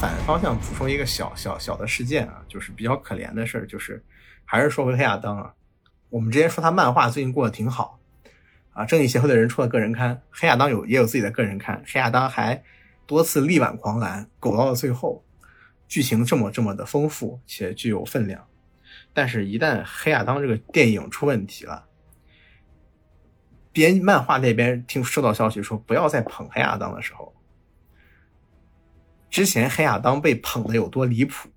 [0.00, 4.00] 反方向补充一个小小小的事件啊，就是比较可怜的事儿，就是
[4.44, 5.52] 还是说回黑亚当啊。
[6.08, 7.98] 我们之前说他漫画最近过得挺好
[8.74, 12.62] 啊，正义协会的人出了个人刊，黑亚当有也有自己的个人刊，黑亚当还
[13.06, 15.24] 多次力挽狂澜，苟到了最后，
[15.88, 18.46] 剧情这么这么的丰富且具有分量。
[19.12, 21.86] 但是，一旦黑亚当这个电影出问题了，
[23.72, 27.34] 编漫画那边听收到消息说不要再捧黑亚当的时候。
[29.30, 31.48] 之前黑亚当被捧的有多离谱，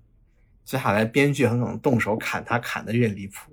[0.64, 3.52] 接下来编剧很可能动手砍他，砍的越离谱，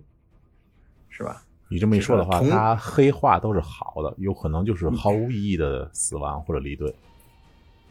[1.10, 1.44] 是吧？
[1.70, 6.94] 你这么一说的话，他黑化都是好的，有可能就是毫无意义的死亡或者离队。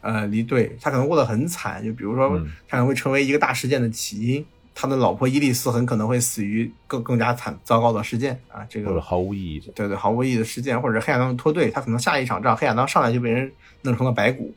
[0.01, 2.37] 呃，离队，他可能过得很惨，就比如说，
[2.67, 14.53] 他可能会成为一个大事件的起因，他的老婆伊丽丝很可能会死于更更加惨糟糕的事件啊，这个毫无意义，对对，毫无意义的事件，或者黑亚当脱队，他可能下一场仗，黑亚当上来就被人弄成了白骨，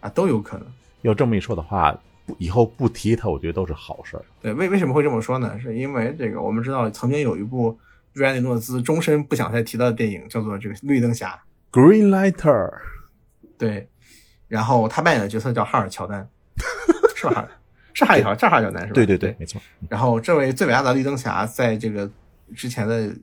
[0.00, 0.66] 啊，都有可能。
[1.04, 1.94] 要这么一说的话，
[2.38, 4.24] 以后不提他，我觉得都是好事儿。
[4.40, 5.58] 对，为为什么会这么说呢？
[5.60, 7.78] 是因为这个，我们知道曾经有一部
[8.14, 11.38] 瑞安·里诺兹终身不想再提到的电影，叫做《这个绿灯侠》
[11.78, 12.72] （Green Lighter）。
[13.58, 13.86] 对，
[14.48, 16.26] 然后他扮演的角色叫哈尔·乔丹，
[17.14, 17.46] 是吧？
[17.92, 18.94] 是哈尔乔，是哈尔·乔丹是吧？
[18.94, 19.60] 对对对，没错。
[19.90, 22.10] 然后这位最伟大的绿灯侠，在这个
[22.56, 23.14] 之前的，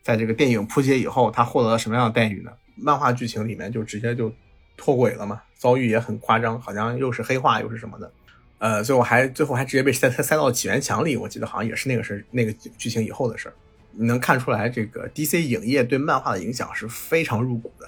[0.00, 2.52] 在这个电影扑街以后，他获得了什么样的待遇呢？
[2.76, 4.32] 漫画剧情里面就直接就。
[4.80, 5.42] 脱轨了嘛？
[5.58, 8.10] 遭遇也很夸张，好像又是黑化又是什么的，
[8.56, 11.18] 呃，最后还最后还直接被塞塞塞到起源墙里。
[11.18, 13.52] 我记得好像也是那个事那个剧情以后的事。
[13.92, 17.86] 你能看出来，这个 DC 影业对漫画的影响是非常入骨的。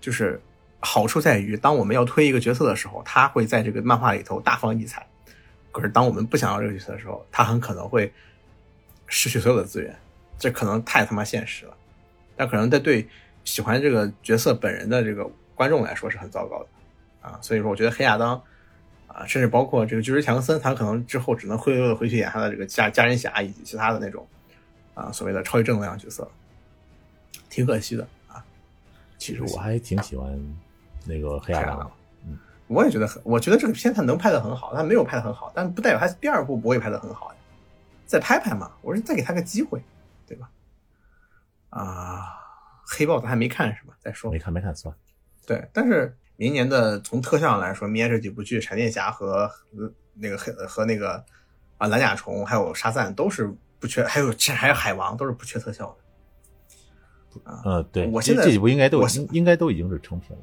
[0.00, 0.40] 就是
[0.80, 5.02] 好处在于，当我们要推一个角色的时候，他会在这个漫画里头大放异彩；
[5.70, 8.10] 可是当我们不想要这个角色的时候，他很可能会
[9.06, 9.94] 失去所有的资源。
[10.38, 11.76] 这可能太他妈现实了。
[12.34, 13.06] 但可能在对
[13.44, 15.30] 喜欢这个角色本人的这个。
[15.58, 16.68] 观众来说是很糟糕的，
[17.28, 18.40] 啊，所以说我觉得黑亚当，
[19.08, 24.24] 啊，甚至包括这个巨石强森，他可能之后只能灰溜溜的回去演他的这个家家人侠以及其他的那种，
[24.94, 26.30] 啊，所谓的超级正能量角色，
[27.50, 28.44] 挺可惜的啊。
[29.18, 30.38] 其实我还挺喜欢
[31.04, 31.90] 那个黑亚当的，
[32.24, 37.38] 嗯，我也觉得很，我觉得这个片他能拍的很好，他没有拍的很好，但不代表他第二部不会拍的很好呀，
[38.06, 39.82] 再拍拍嘛，我说再给他个机会，
[40.24, 40.48] 对吧？
[41.70, 42.38] 啊，
[42.86, 43.94] 黑豹咱还没看是吧？
[43.98, 44.94] 再说没看没看算。
[45.48, 49.50] 对，但是明年的从特效上来说，明年这几部剧《闪电侠》和
[50.12, 51.24] 那个黑和那个
[51.78, 57.50] 啊蓝甲虫还有沙赞都是不缺，还有这还有海王都是不缺特效的。
[57.50, 60.42] 啊，呃，对，我现在这几部应该都应该都已经是成品了。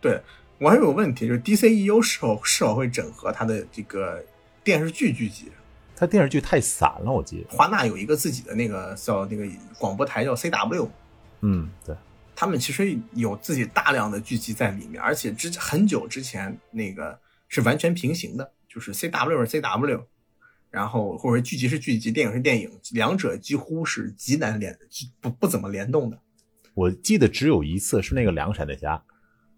[0.00, 0.20] 对
[0.58, 4.20] 我还有个问题，就是 DCEU 是否是否会整合它的这个
[4.64, 5.52] 电视剧剧集？
[5.94, 7.56] 它电视剧太散了，我记得。
[7.56, 9.46] 华纳有一个自己的那个叫那个
[9.78, 10.88] 广播台叫 CW。
[11.42, 11.94] 嗯，对。
[12.36, 17.18] 他们其实有自己大量的剧集在里面，而且之很久之前那个
[17.48, 20.06] 是完全平行的，就是 C W 是 C W，
[20.70, 24.76] 然后或者剧集是剧集，电影是电影，两者几乎是极难联，
[25.20, 26.18] 不不怎么联动的。
[26.74, 29.00] 我记得只有一次是那个两个闪电侠，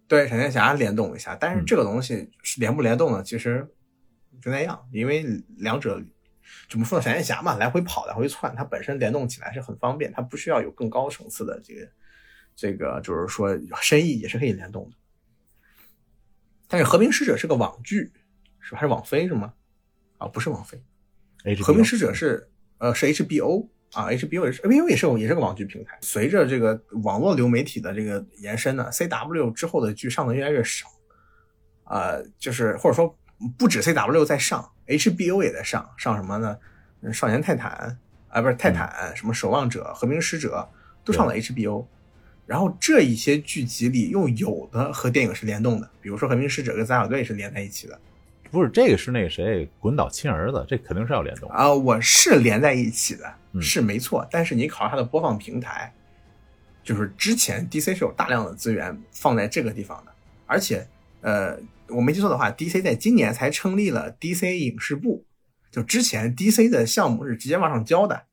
[0.07, 3.23] 对闪电侠联动一下，但是这个东西是联不联动呢？
[3.23, 3.67] 其实
[4.43, 5.25] 就那样，因为
[5.57, 5.99] 两者
[6.69, 7.03] 怎么说呢？
[7.03, 11.89] 闪电侠嘛，来回跑，来回窜，它本身联动起来是很方便，它不需要有更高层次的这个
[12.57, 14.97] 这个，就是说深意也是可以联动的。
[16.67, 18.11] 但是和平使者是个网剧，
[18.59, 18.79] 是吧？
[18.81, 19.53] 还是网飞是吗？
[20.19, 20.83] 啊，不是网飞，
[21.63, 22.49] 和平使者是
[22.79, 25.99] 呃是 HBO 啊，HBO 也是 HBO 也是也是个网剧平台。
[26.01, 30.89] 随着这个网络流媒体的这个延伸呢，CW 之后的剧上的越来越少，
[31.85, 33.17] 呃，就是或者说
[33.59, 36.59] 不止 CW 在上，HBO 也在上，上什么呢？
[37.13, 37.97] 少年泰坦
[38.29, 40.69] 啊，不是泰坦，什么守望者、和平使者
[41.05, 41.87] 都上了 HBO。
[42.47, 48.01] 然后这一些剧集里又有的和电影是联动的，比如说和平使者跟杂小队是连在一起的。
[48.49, 51.73] 不是这个是那个谁滚岛亲儿子，这肯定是要联动啊！
[51.75, 54.27] 我是连在一起的，是没错。
[54.31, 55.93] 但是你考虑它的播放平台，
[56.85, 60.13] 就是之前 DC 是有大量的资源放在这个地方的，
[60.47, 60.87] 而且
[61.23, 65.25] 呃，我没记错的话，DC 在今年才成立了 DC 影视部。
[65.73, 68.27] 就之前 DC 的项目是直接往上交的，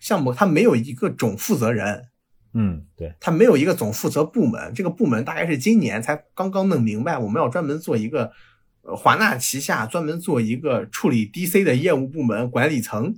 [0.00, 2.08] 项目它没有一个总负责人，
[2.54, 8.32] 嗯，对，它没有一个总负责部门，这个部门大概是今年才刚刚弄明白，我们要专门做一个。
[8.82, 13.14] 呃，华纳旗下专门做一个处理 DC 的业务部门管理层，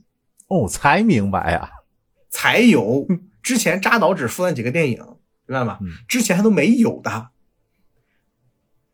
[0.48, 1.70] 哦，才明白呀，
[2.28, 3.06] 才有
[3.44, 4.98] 之前扎导只负责几个电影，
[5.46, 5.78] 明白吗？
[6.08, 7.28] 之前他都没有的，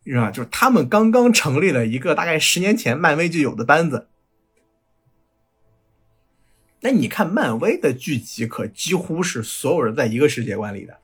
[0.05, 0.31] 是吧？
[0.31, 4.08] 就是他们刚刚成立了一个大概十年前漫威就有的班子。
[6.81, 10.97] 那你看漫威的剧集，可几乎是所有人在一个世界观里的。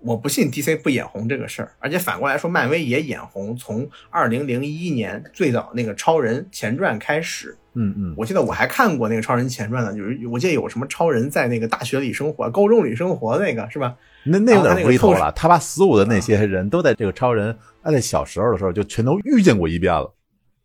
[0.00, 3.56] 我不信 DC 不眼红这个事儿，而且反过来说，漫威也眼红。
[3.56, 13.96] 从二零零一年最早那个超人前传开始，嗯嗯，我记得我还看过那个超人前传呢，就是我记得有什么超人在那个大学里生活、高中里生活那个是吧？
[14.24, 15.32] 那那有点无厘头了。
[15.32, 20.14] 他把所有的那些人都在这个超人在小时候的时候就全都遇见过一遍了，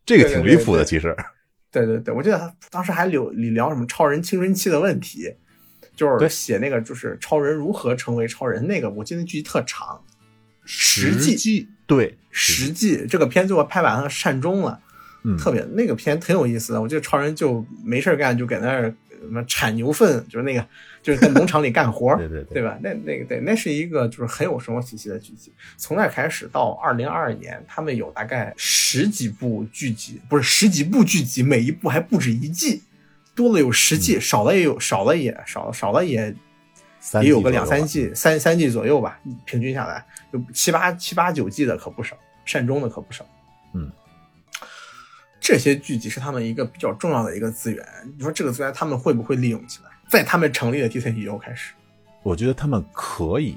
[0.04, 0.84] 这个挺离谱的。
[0.84, 1.24] 其实，对对对，
[2.14, 5.34] 我记得他当时还聊聊什么超人青春期的问题。
[5.96, 10.02] 就是写那个，就是超人如何成为超人那个，我记得剧特长，
[10.64, 14.80] 实际对实际这个片最后拍完了善终了，
[15.24, 16.80] 嗯，特别那个片挺有意思的。
[16.80, 18.90] 我记得超人就没事干，就搁那
[19.32, 20.66] 么产牛粪，就是那个
[21.02, 22.78] 就是在农场里干活， 对对对吧？
[22.82, 25.52] 那那个对，那是一个就是很有生活气息的剧集。
[25.76, 32.82] 从那开始到二零二二年，他们有大概十几部剧集，不是十几部剧集，每一部还不止一季。
[33.32, 36.34] 多了有十季，少了也有，少了也少，少了也
[37.22, 43.24] 也有个两三季，三三季左右吧，平均下来就七八七八九季的可不少，善终的可不少。
[43.72, 43.90] 嗯，
[45.40, 47.84] 这些剧集是他们一个比较重要的一个资源。
[48.16, 49.90] 你说这个资源他们会不会利用起来？
[50.08, 51.72] 在他们成立的 DC 以后开始，
[52.22, 53.56] 我觉得他们可以，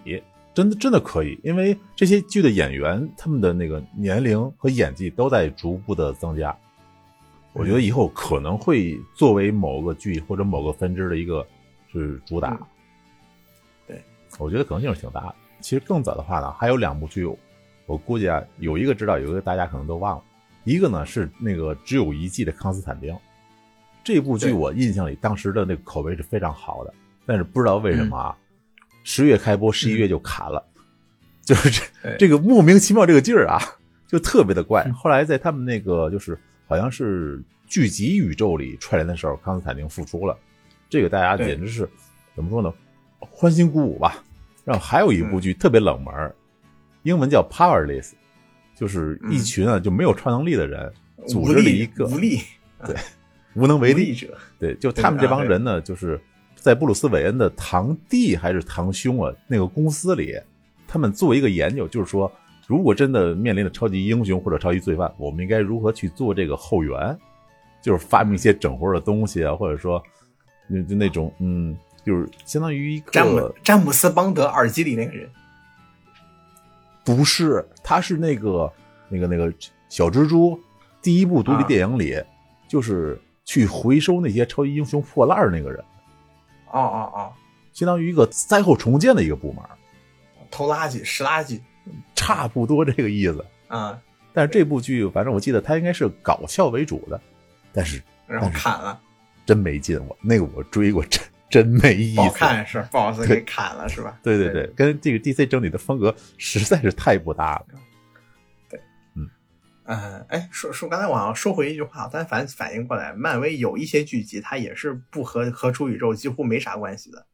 [0.53, 6.55] 真的真的可以，因为这些剧的演员他们的那个年龄和演技都在逐步的增加。
[7.53, 11.45] 我觉得以后可能会作为某个剧或者某个分支的一个
[11.91, 12.59] 是主打，
[13.87, 14.01] 对，
[14.39, 15.35] 我觉得可能性是挺大的。
[15.59, 17.25] 其实更早的话呢，还有两部剧，
[17.85, 20.23] 我估计啊，有一个知道，有一个大家可能都忘了。
[20.63, 23.13] 一个呢是那个只有一季的《康斯坦丁》，
[24.03, 26.93] 这部剧我印象里当时的那个口碑是非常好的，
[27.25, 28.35] 但是不知道为什么啊，
[29.03, 30.63] 十月开播，十一月就卡了，
[31.41, 33.59] 就是这这个莫名其妙这个劲儿啊，
[34.07, 34.89] 就特别的怪。
[34.91, 36.37] 后来在他们那个就是。
[36.65, 40.35] 好像是剧集宇宙里串联的时候，康斯坦丁复出了，
[40.89, 41.87] 这个大家简直是
[42.33, 42.73] 怎么说呢？
[43.19, 44.23] 欢欣鼓舞吧。
[44.63, 46.33] 然后还有一部剧特别冷门，
[47.03, 48.11] 英文叫《Powerless》，
[48.75, 50.91] 就是一群啊就没有超能力的人
[51.27, 52.39] 组织了一个无力，
[52.85, 52.95] 对，
[53.55, 54.37] 无能为力者。
[54.59, 56.19] 对，就他们这帮人呢，就是
[56.55, 60.35] 在布鲁斯韦恩的堂弟还是堂兄啊那个公司里，
[60.87, 62.31] 他们做一个研究，就是说。
[62.65, 67.15] 如果真的面临着超级英雄或者超级罪犯，我们应该如何去做这个后援？
[67.81, 70.01] 就是发明一些整活的东西啊，或者说，
[70.71, 75.29] 就就那种，嗯，就是相当于一个詹姆詹姆斯邦德耳机里那个人，
[77.03, 78.71] 不是，他是那个
[79.09, 79.53] 那个那个
[79.89, 80.59] 小蜘蛛
[81.01, 82.21] 第一部独立电影里，
[82.67, 85.79] 就是去回收那些超级英雄破烂那个人。
[86.71, 87.33] 哦哦哦，
[87.71, 89.63] 相当于一个灾后重建的一个部门，
[90.49, 91.59] 偷垃圾拾垃圾。
[92.15, 93.99] 差不多这个意思啊，
[94.31, 97.19] 但是这部剧反正我记得它应该是搞笑为主的，
[97.73, 98.97] 但是然后砍了，
[99.45, 99.99] 真没劲。
[100.07, 101.21] 我那个我追过，真
[101.53, 102.21] 真没意思。
[102.21, 104.19] 好看是不好意思给砍了是吧？
[104.23, 107.65] 对对对，跟这个 DC 整体的风格实在是太不搭了。
[108.67, 108.79] 对，
[109.15, 109.29] 嗯
[109.83, 117.27] 嗯，哎，说说刚才我好像说回一句话，但反反应过来，漫威有一些剧集它也是不和和出宇宙几乎没啥关系的。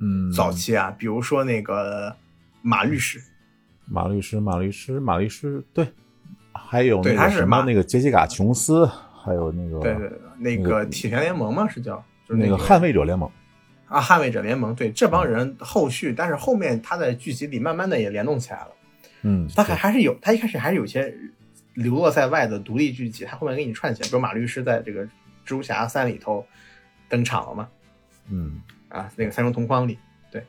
[0.00, 2.14] 嗯，早期啊，比如说那个
[2.60, 3.18] 马律师。
[3.86, 5.90] 马律师，马律师，马律师，对，
[6.52, 8.86] 还有那对他是马个什么那个杰西卡·琼斯，
[9.24, 13.28] 还有那个对对，对那个铁拳联盟嘛是叫，就是那个捍卫者联盟，
[13.88, 18.68] 啊，捍卫者联盟，对这帮人后续，但是后面他在剧集里慢慢的也联动起来了。
[19.22, 21.12] 嗯，他还还是有，他一开始还是有些
[21.74, 25.10] 流落在外的独立剧集，他后面给你串起来，比如马律师在这个蜘
[25.46, 26.46] 蛛侠三里头
[27.08, 27.68] 登场了嘛，
[28.30, 29.98] 嗯啊，那个三重同框里，
[30.30, 30.46] 对，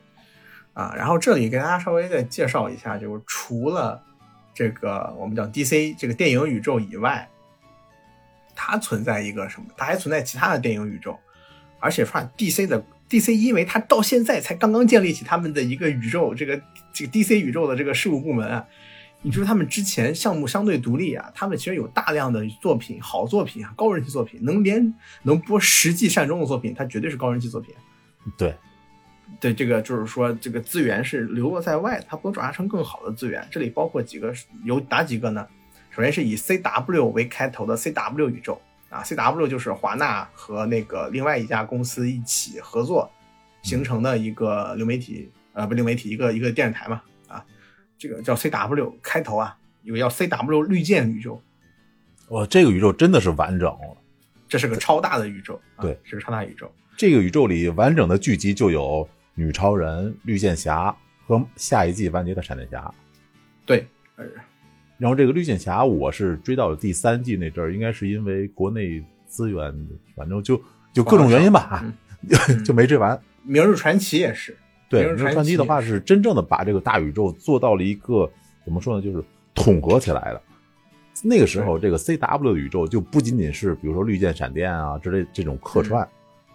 [0.72, 4.00] 啊，然后这里给大家稍微再介绍一下，就是除了
[4.54, 7.28] 这个我们讲 DC 这个电影宇宙以外，
[8.54, 9.66] 它存在一个什么？
[9.76, 11.18] 它还存在其他的电影宇宙，
[11.82, 16.58] 而且说 DC 的 DC，因为它到现在才刚刚建立起他们的一个宇宙，这个
[16.92, 18.64] 这个 DC 宇宙的这个事务部门啊，
[19.22, 27.74] 你说他们之前项目相对独立啊，他们其实有大量的作品，好作品啊，高人气作品，能连能播十季善终的作品，它绝对是高人气作品。
[28.38, 28.54] 对，
[29.40, 33.46] 对，这个就是说，这个资源是流落在外的，它不能转化成更好的资源。
[33.50, 34.32] 这里包括几个，
[34.64, 35.46] 有哪几个呢？
[35.90, 38.58] 首先是以 CW 为开头的 CW 宇宙
[38.92, 43.10] 啊，CW 就是华纳和那个另外一家公司一起合作
[43.62, 47.42] 形成的一个流媒体，呃，不流媒体，一个一个电视台嘛，啊，
[47.96, 51.40] 这个叫 CW 开头啊，有个叫 CW 绿箭宇宙，
[52.28, 53.96] 哇，这个宇宙真的是完整了。
[54.46, 56.70] 这是个超大的宇宙，啊、对，是个超大宇宙。
[56.94, 60.94] 这个宇宙里完整的剧集就有女超人、绿箭侠
[61.26, 62.92] 和下一季完结的闪电侠。
[63.64, 63.86] 对，
[64.16, 64.26] 呃，
[65.02, 69.74] 然后这个绿箭侠，我是追到了第三季那阵儿，应该是因为国内资源，
[70.14, 71.84] 反正就就各种原因吧，
[72.48, 73.20] 嗯 就没追完。
[73.42, 74.56] 明日传奇也是，
[74.88, 78.30] 对，明日传奇的话是真正的把这个大宇宙做到了一个
[78.64, 79.20] 怎么说呢，就是
[79.56, 80.40] 统合起来了。
[81.24, 86.08] 那个时候，这个 CW 的宇宙就不仅仅是比如说绿箭、闪电啊之类这种客串，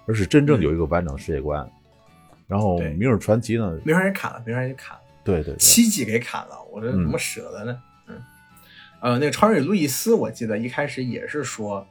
[0.05, 1.69] 而是真正有一个完整的世界观。
[2.47, 5.01] 然后明日传奇呢，明日传奇砍了，明日传奇砍了。
[5.25, 7.73] 对对对，七季给砍了，我这怎么舍得呢？
[7.73, 7.86] 嗯，
[8.99, 11.85] 呃，那个超人与路易斯，我记得一开始也是说，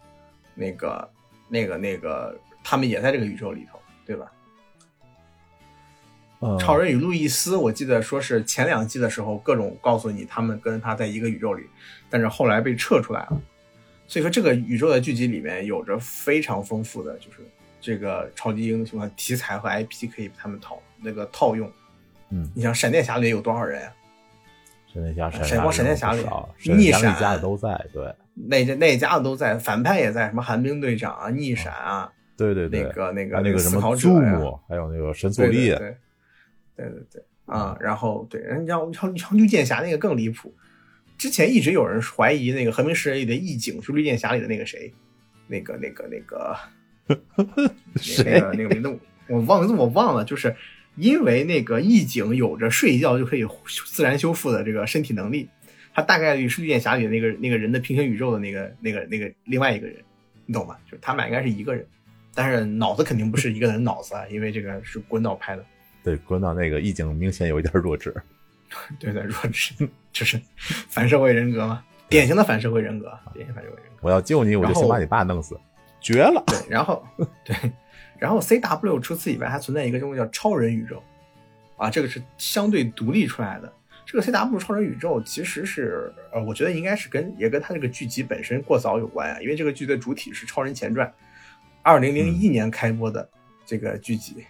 [0.55, 1.09] 那个、
[1.49, 4.31] 那个、那个，他们也在这个宇宙里头，对吧？
[6.41, 11.65] 呃超人与路易斯，我记得说是前两季的时候，各种告诉你他们跟他在一个宇宙里，
[12.11, 13.41] 但是后来被撤出来了。
[14.07, 17.39] 所以说，这个宇宙的剧集里面有着非常丰富的，就是
[17.81, 21.73] 这个超级英雄的题材和 IP 可以他们套那个套用。
[22.31, 23.93] 嗯，你像闪电侠里有多少人啊？
[24.97, 26.23] 闪电侠、闪光闪电侠里，
[26.75, 28.15] 逆闪家的都在，对。
[28.49, 35.97] 那家那家子都在，反派也在，什么寒冰队长啊、逆闪啊，对对对，那个那个那个什么思考者呀，祖母，还有那个神速对力对，对
[36.77, 40.55] 对对对啊，然后对，人家像像绿箭侠那个更离谱，
[41.17, 44.93] 之前一直有人怀疑那个和平使者里的义警是绿箭侠里的那个谁，
[45.47, 46.55] 那个那个那个
[48.23, 50.55] 那个那个名字我忘了我忘了，就是
[50.97, 53.47] 因为那个义警有着睡一觉就可以
[53.87, 55.49] 自然修复的这个身体能力，
[55.95, 59.97] 他大概率是绿箭侠里的那个那个人的平行宇宙的那个那个那个另外一个人，
[60.47, 60.77] 你懂吗？
[60.87, 61.87] 就是他们俩应该是一个人，
[62.35, 65.65] 但是脑子肯定不是一个人脑子啊，因为这个是滚导拍的。
[66.03, 68.15] 对，滚到那个义警明显有一点弱智。
[68.99, 69.75] 对对，弱智
[70.13, 70.41] 就是
[70.89, 73.93] 反社会人格嘛，典型的反社会人格，典型反社会人格。
[74.01, 75.59] 我要救你，我就先把你爸弄死，
[76.01, 76.43] 绝了。
[76.47, 77.07] 对，然后
[77.45, 77.57] 对，
[78.19, 81.03] 然后 CW 除此以外还存在一个东西叫超人宇宙，
[81.77, 83.73] 啊，这个是相对独立出来的。
[84.05, 91.07] 这个 CW 超人宇宙其实是呃，我觉得应该是跟也跟它这个剧集本身过早有关啊，因为这个剧的主体是《超人前传》，
[91.83, 93.29] 二零零一年开播的
[93.65, 94.45] 这个剧集。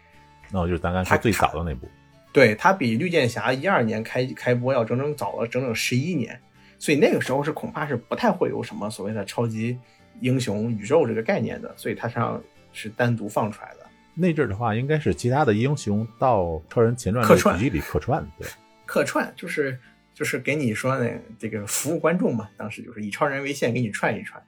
[0.50, 1.88] 那我就是咱刚才说最早的那部。
[2.32, 6.38] 对，它比绿箭侠一二年开开播要整整早了整整十一年，
[6.78, 9.78] 所以那个时候是恐怕是不太会有什么所谓的超级
[10.20, 12.38] 英雄宇宙这个概念的，所以它上
[12.76, 13.86] 是单独放出来的。
[14.14, 18.48] 那阵儿的话，应该是其他的英雄到超人前传的客串剧集里客串，对，
[18.86, 19.78] 客串就是
[20.14, 24.42] 就是给你说那，这个服务观众嘛，当时就是以超人为线给你串一串，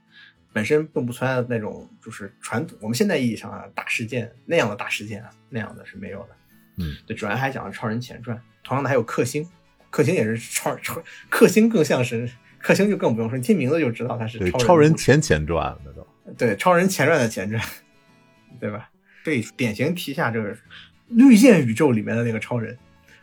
[0.53, 6.29] 本身并不存在那种就是传统我们现在意义上啊大事件那样的大事件啊那样的是没有的。
[6.79, 9.47] 嗯，对，主要还讲了超人前传，同样的还有克星，
[9.91, 16.07] 克星也是超超克星更像是克星就更不用说，你听名字就知道他是对，超超人前前传那都。
[16.37, 17.63] 对超人前传的前传，
[18.61, 18.91] 对吧？
[19.25, 20.57] 这典型提下这个
[21.09, 22.77] 绿箭宇宙里面的那个超人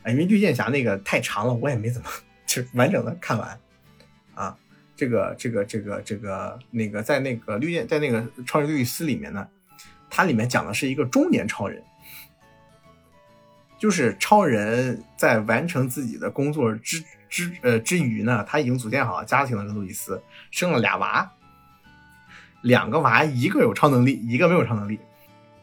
[0.03, 2.07] 啊，因为绿箭侠那个太长了，我也没怎么
[2.45, 3.59] 就完整的看完
[4.33, 4.57] 啊。
[4.95, 9.47] 这个这个这个这个那个在那个绿箭在那个超人路易斯里面呢，
[10.09, 11.83] 它里面讲的是一个中年超人。
[13.77, 20.19] 就是超人在完成自己的工作之之呃之余呢，他已经组建好了家庭了，跟路易斯
[20.49, 21.29] 生了俩娃，
[22.61, 24.97] 两个娃一个有超能力，一个没有超能力。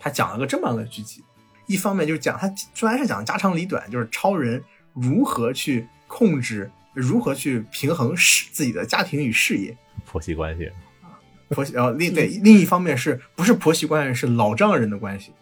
[0.03, 1.23] 他讲了个这么样的剧集，
[1.67, 4.61] 一方面就是讲他虽然是讲家长里短，就是超人
[4.93, 9.77] 如何去控制如何去平衡事自己的家庭与事业。
[10.05, 10.69] 婆媳关系，
[11.51, 15.33] 婆媳，然后另对另一方面是不是婆媳关系是老丈人的关系？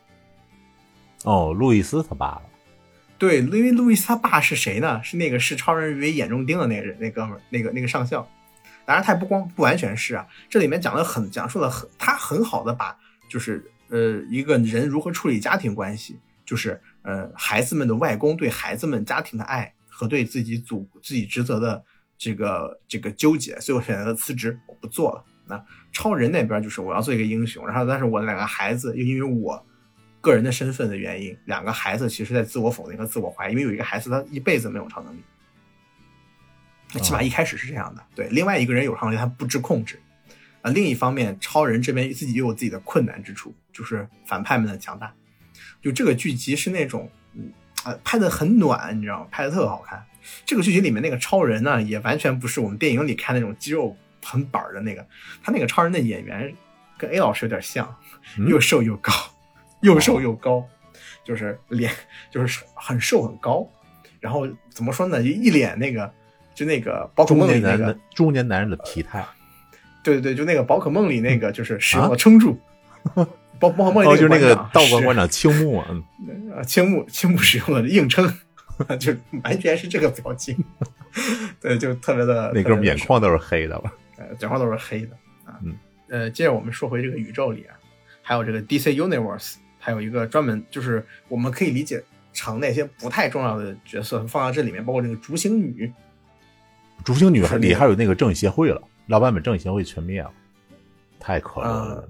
[1.24, 2.42] 哦，路易斯他爸爸。
[3.18, 5.02] 对，因为路易斯他爸是谁呢？
[5.02, 8.28] 是那个视超人为眼中钉的那个人，那哥们儿，那个那个上校。
[8.86, 12.96] 当然，他也不光不完全是啊，这里面讲的很讲述了很他很好的把
[13.28, 21.84] 就是呃一个人如何处理家庭关系，就是呃孩子们的外公对孩子们家庭的爱和对自己祖自己职责的
[22.16, 25.24] 这个这个纠结，所以我选择了辞职，我不做了。
[25.46, 25.62] 那
[25.92, 29.66] 超人那边就是我要做一个英雄，然后但是我的两个孩子又因为我。
[30.22, 35.22] 个人的身份的原因，两个孩子其实在自我否定和自我怀疑，因为有一个孩子他一辈子没有超能力，
[36.92, 38.04] 那起码一开始是这样的。
[38.14, 39.98] 对，另外一个人有超能力，他不知控制。
[40.62, 45.12] 啊，另一方面，超人这边自己又有自己的困难之处，就是反派们的强大。
[45.82, 47.52] 就这个剧集是那种，嗯
[47.84, 49.28] 啊，拍的很暖，你知道吗？
[49.30, 50.04] 拍的特好看。
[50.44, 55.06] 这个剧集里面那个超人呢，也完全不是我们电影里看那种肌肉很板的那个，
[55.42, 56.54] 他那个超人的演员
[56.98, 57.96] 跟 A 老师有点像，
[58.48, 59.12] 又瘦又高。
[59.82, 60.68] 又瘦又高，
[61.24, 61.90] 就是脸
[62.30, 63.66] 就是很瘦很高，
[64.20, 65.22] 然后怎么说呢？
[65.22, 66.12] 一脸那个
[66.54, 69.24] 就那个宝可梦里那个中年男人的体态。
[70.02, 72.58] 对对对，就那个宝可梦里那个就是使用了撑住，
[73.58, 75.86] 宝 宝可梦里就是那个道馆馆长青木，啊，
[76.66, 78.26] 青木青木使用了硬撑，
[78.98, 80.56] 就完全是这个表情。
[81.60, 85.58] 对，就特别的那哥们眼眶都是黑的了，呃，眼眶都是黑的啊。
[85.62, 85.74] 嗯，
[86.08, 87.76] 呃，接着我们说回这个宇宙里啊，
[88.22, 89.54] 还有这个 DC Universe。
[89.82, 95.90] 还有一个专门就是我们可以理解成那些不太重要的角色放到这里面，包括这个竹星女。
[97.02, 100.30] 竹星女里还有那个正义协会了，老版本正义协会全灭了，
[101.18, 102.08] 太可怜了。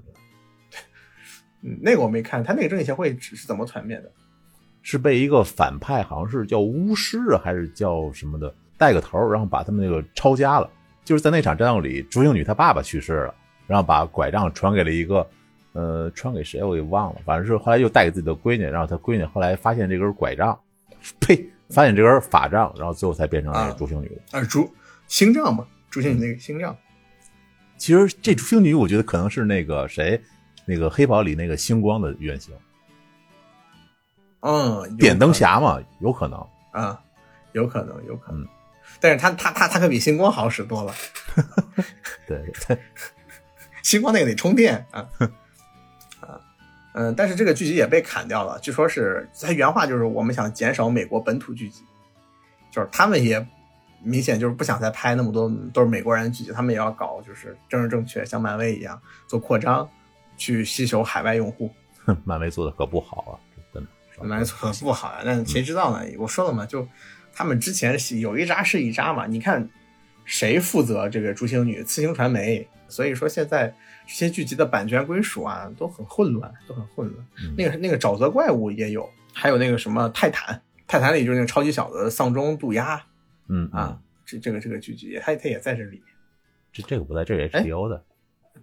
[1.61, 4.11] 嗯， 那个我没看，他那个正义协会是怎么团灭的？
[4.83, 10.69] 是被一个反派，好像是叫巫师啊，还是叫什么的，带个头，然后把他们那个抄家了。
[11.03, 13.33] 就是在那场战斗里，朱星女她爸爸去世了，
[13.65, 15.27] 然后把拐杖传给了一个。
[15.73, 20.59] 呃，传给谁我给忘了，反正是后来又带给自己的闺女，然后她闺女后来发现这根拐杖，
[21.21, 24.69] 呸，发现这根法杖，然后最后才变成了竹星女啊，朱
[25.07, 26.75] 星杖嘛，朱星女那个星杖。
[27.81, 30.21] 其实这出星女，我觉得可能是那个谁，
[30.65, 32.53] 那个黑袍里那个星光的原型。
[34.41, 37.01] 嗯，点灯侠嘛，有可能啊，
[37.53, 38.47] 有可能，有可能。
[38.99, 40.93] 但是他他他他可比星光好使多了。
[42.27, 42.39] 对，
[43.81, 45.09] 星光那个得充电 啊。
[46.93, 51.83] 嗯，但是这个剧集也被砍掉了，据说是他原话就是我们想减少美国本土剧集，
[52.69, 53.43] 就是他们也
[54.03, 59.87] 明显就是不想再拍那么多都是美国人的剧集，他们也要搞就是政治正确，像漫威一样做扩张，
[60.37, 61.71] 去吸收海外用户。
[62.23, 63.33] 漫威做的可不好啊，
[63.73, 63.89] 真的。
[64.27, 66.05] 漫威做的不好啊，那谁知道呢？
[66.17, 66.87] 我说了嘛，就
[67.33, 69.69] 他们之前有一扎是一扎嘛，你看
[70.25, 71.81] 谁负责这个《朱星女》？
[71.85, 72.67] 次星传媒。
[72.87, 73.73] 所以说现在
[74.05, 77.25] 这些剧集的版权归属啊都很混乱，都很混乱。
[77.57, 83.01] 那个那个沼泽怪物也有，还有那个什么泰坦，泰坦里就是那个超级小子丧钟渡鸦，
[83.53, 86.03] 嗯啊，这这个这个剧集它它也在这里面。
[86.71, 88.01] 这这个不在这 HBO 的。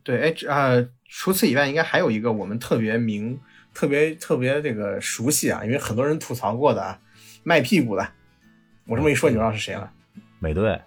[0.03, 3.39] 对，哎，啊，除此以外，应该还有一个我们特别明、
[3.75, 6.99] 特别特别这个熟悉啊，因为很多人吐槽过的啊，
[7.43, 8.09] 卖屁股的。
[8.87, 9.93] 我这么一说，你就知道是谁了？
[10.39, 10.81] 美队。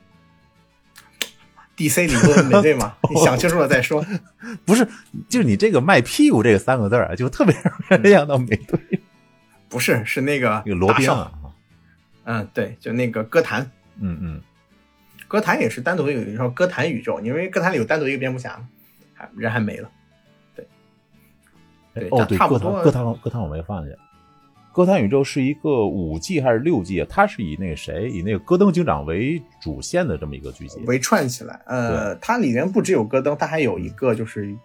[1.76, 2.06] D.C.
[2.06, 4.04] 里的美队嘛，你想清楚了再说。
[4.66, 4.88] 不是，
[5.30, 8.80] 就是你这个卖屁股这个三个字啊，就特别让人联想到美队。
[9.70, 11.32] 不是，是那个那个罗宾啊。
[12.24, 13.72] 嗯，对，就那个歌坛。
[14.02, 14.42] 嗯嗯，
[15.28, 18.60] 歌坛也是单独有一套歌坛宇宙，因为歌坛里有单独一个蝙蝠侠，
[19.14, 19.90] 还人还没了。
[20.56, 20.68] 对，
[21.94, 23.96] 对，哦对，歌坛歌坛歌坛我没放下。
[24.74, 27.08] 歌坛宇宙是一个五季还是六季啊？
[27.10, 31.62] 它是以那个谁，以那个戈登警长为主线的这么一个剧集，为串起来。
[31.66, 34.56] 呃，它里面不只有戈登，它还有一个就是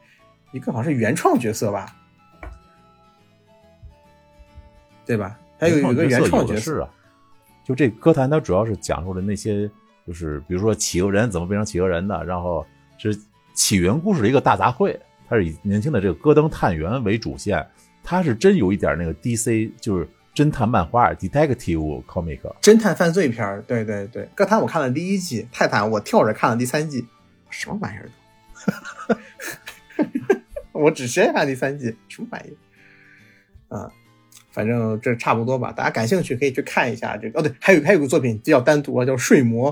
[0.52, 1.96] 一个好像是原创角色吧，
[5.04, 5.38] 对吧？
[5.58, 6.88] 还有一个原创角色啊。
[7.66, 9.68] 就这歌坛，它主要是讲述的那些，
[10.06, 12.64] 就是比如说企鹅人怎么变成企鹅人的，然后
[12.96, 13.18] 是
[13.54, 14.96] 起源故事的一个大杂烩。
[15.28, 17.66] 它是以年轻的这个戈登探员为主线。
[18.04, 27.04] 它是真有一点那个 DC，就是侦探漫画，detective comic，侦探犯罪片对对对，歌坛我看了第一季，泰坦我跳着看了第三季，
[27.50, 28.08] 什么玩意儿
[30.72, 32.56] 都， 我只先看第三季，什么玩意
[33.70, 33.76] 儿？
[33.76, 33.90] 啊，
[34.56, 37.38] 反正这差不多吧，大家感兴趣可以去看一下这个。
[37.38, 39.70] 哦，对，还有还有个作品比较单独啊，叫《睡魔》。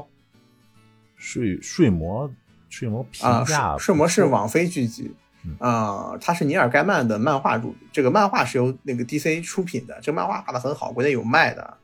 [1.16, 2.30] 睡睡魔，
[2.68, 5.10] 睡魔评价，睡魔是网飞剧集。
[5.58, 11.78] 啊，它是尼尔盖曼的漫画主，这个漫画是由那个 DC 出品的，这个漫画画的很好，国内有卖的，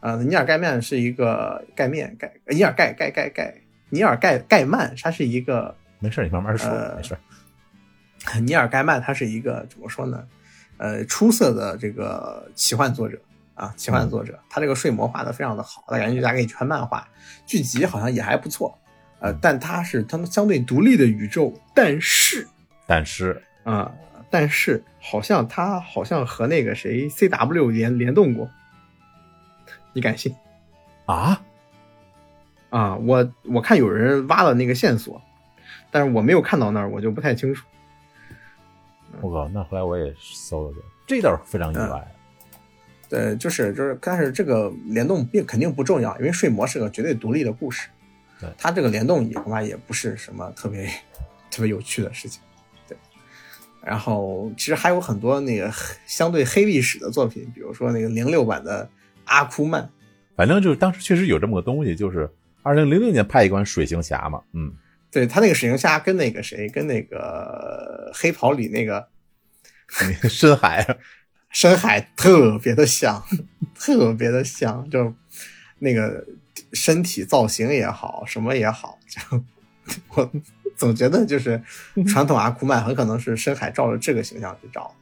[0.00, 3.54] 呃，尼尔盖曼是一个盖面盖尼尔盖盖盖盖
[3.88, 7.16] 尼尔盖盖曼，他是一个没事，你慢慢说，没事。
[8.42, 10.22] 尼尔盖曼他是一个怎么说呢？
[10.78, 13.20] 呃，出色的这个奇幻作者
[13.54, 17.06] 啊，奇幻作者，他这个睡魔画的非常的好，他感觉大家可以全漫画，
[17.46, 18.76] 剧集好像也还不错。
[19.20, 22.48] 呃，但他是他们相对独立的宇宙，但是
[22.86, 23.92] 但是啊，
[24.30, 28.50] 但是好像他好像和那个谁 C W 联联动过。
[29.92, 30.34] 你敢信？
[31.04, 31.42] 啊
[32.70, 32.96] 啊！
[32.96, 35.20] 我我看有人挖了那个线索，
[35.90, 37.66] 但是我没有看到那儿，我就不太清楚。
[39.20, 39.48] 我靠！
[39.48, 40.74] 那后来我也搜了
[41.06, 42.14] 这，这倒是非常意外。
[43.08, 47.88] 对，就是就是，但是这个联动并肯定不重要，因为睡魔是个绝对独立的故事。
[48.40, 50.86] 对，它这个联动也恐怕也不是什么特别
[51.50, 52.40] 特别有趣的事情。
[52.88, 52.96] 对，
[53.84, 55.70] 然后其实还有很多那个
[56.06, 58.88] 相对黑历史的作品，比如说那个零六版的。
[59.24, 59.88] 阿库曼，
[60.34, 62.28] 反正就是当时确实有这么个东西，就是
[62.62, 64.74] 二零零六年拍一款水行侠嘛，嗯，
[65.12, 69.06] 对他那个水行侠跟那个谁，跟那个黑袍里那个
[70.28, 70.96] 深海，
[71.50, 73.22] 深海特别的像，
[73.78, 75.14] 特别的像，就
[75.80, 76.26] 那个
[76.72, 79.44] 身体造型也好，什么也好，就
[80.14, 80.32] 我
[80.76, 81.62] 总觉得就是
[82.08, 84.94] 传统阿库曼很可能是深海照着这个形象去找，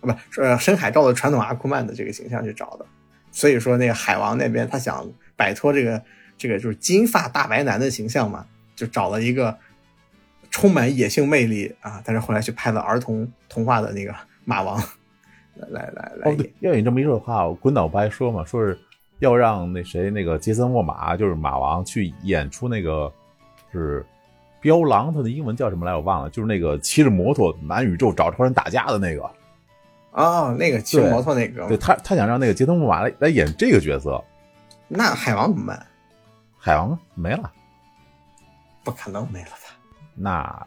[0.00, 2.86] 啊，不是深海照着传统阿库曼的这个形象去找的。
[3.32, 5.04] 所以说，那个海王那边他想
[5.34, 6.00] 摆脱这个
[6.38, 9.56] 这个就是金发大白男的形象嘛，就找了一个
[10.50, 14.14] 充满野性魅力啊，但是后来去拍了儿童童话的那个
[14.44, 14.78] 马王
[15.54, 16.30] 来来来来。
[16.30, 18.78] 哦，对，要你这么一说的话，滚导不还说嘛，说是
[19.18, 23.12] 要让那谁那个杰森沃马，就是马王去演出那个
[23.72, 24.04] 是
[24.60, 29.30] 彪狼，他的英文叫什么来我忘了，就是那个骑着摩托满宇宙找超人打架的那个。
[30.12, 34.22] 哦，那个骑摩托那个，对他，他想让那个杰森·莫玛来来演这个角色。
[34.86, 35.86] 那海王怎么办？
[36.56, 37.52] 海王没了，
[38.84, 39.74] 不可能没了吧？
[40.14, 40.66] 那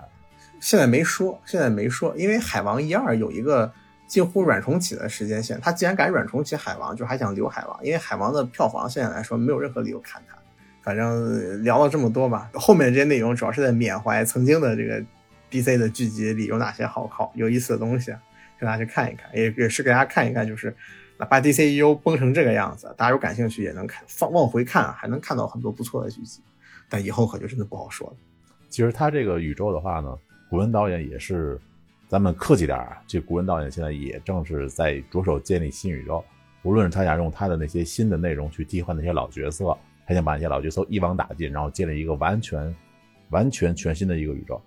[0.60, 3.72] 现在没说，现在没说，因为海王一二有一个
[4.08, 5.60] 近乎软重启的时间线。
[5.62, 10.36] 他既然敢软重启海王，就还想留海王，因为海王的票房现在来说没有任何理由砍他。
[10.82, 15.04] 反正聊了这么多吧，后面这些内容主要是在缅怀曾经的这个
[15.52, 18.14] DC 的剧集里有哪些好好有意思的东西。
[18.60, 20.76] 给大家去看一看，也也是给大家看一看，就是
[21.20, 26.42] 哪怕 DCEU 崩成这个样子，大家有感兴趣也能看，放往回看，还能看到很多不错的剧集。
[26.90, 28.16] 但以后可就真的不好说了。
[28.70, 30.18] 其实他这个宇宙的话呢，
[30.50, 31.60] 古文导演也是，
[32.08, 36.24] 咱们客气点啊，这古文导演现在也正是在着手建立新宇宙。
[36.64, 42.76] 无论是他想用他的那些新的内容去替换那些老角色，还想把那些老角色一网打尽，然后建立一个完全、
[43.30, 44.62] 完全全新的一个宇宙。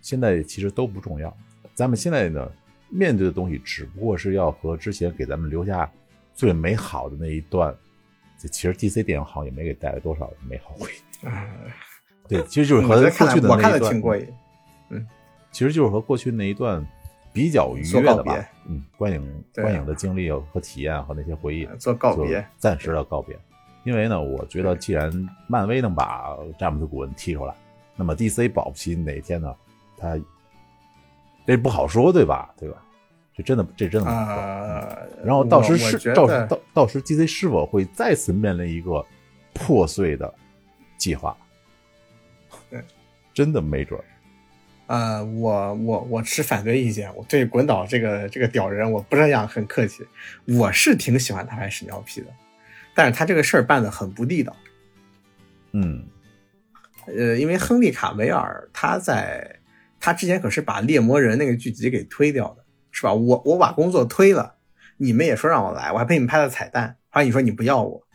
[0.00, 1.36] 现在其实都不重要，
[1.74, 2.50] 咱们现在呢。
[2.88, 5.90] 面对的东西只不过是要和之前给咱们留下
[6.32, 7.74] 最美好的那一段，
[8.38, 11.05] 这其实 DC 电影好像也没给带来多少美好回忆。
[12.28, 14.32] 对，其实就是和过去的那一段，
[14.90, 15.06] 嗯，
[15.50, 16.84] 其实就是和过去那一段
[17.32, 18.36] 比较愉悦的吧，
[18.68, 23.38] 嗯，观影观影的经历和体验和那些回忆做告别，暂时的告别。
[23.84, 25.10] 因为呢，我觉得既然
[25.46, 27.54] 漫威能把詹姆斯古恩踢出来，
[27.94, 29.54] 那么 DC 保不齐哪天呢，
[29.96, 30.18] 他。
[31.46, 32.52] 这不好说，对吧？
[32.58, 32.82] 对吧？
[33.32, 34.10] 这真的，这真的。
[34.10, 34.98] 啊。
[35.24, 39.06] 然后到时是到到到时 DC 是否会再次面临一个
[39.54, 40.34] 破碎的
[40.96, 41.36] 计划？
[42.70, 42.82] 对，
[43.32, 44.04] 真的没准儿。
[44.86, 47.14] 呃，我我我持反对意见。
[47.16, 50.06] 我对滚导这个这个屌人，我不这样很客气。
[50.46, 52.26] 我是挺喜欢他拍屎尿屁的，
[52.94, 54.56] 但是他这个事儿办的很不地道。
[55.72, 56.06] 嗯。
[57.06, 59.52] 呃，因为亨利卡维尔他在。
[59.98, 63.14] 他之前可是把猎魔人那个剧集给推掉的，是吧？
[63.14, 64.56] 我我把工作推了，
[64.98, 68.05] 你们也说让我来，我还陪你们拍了彩蛋，后来你说你不要我，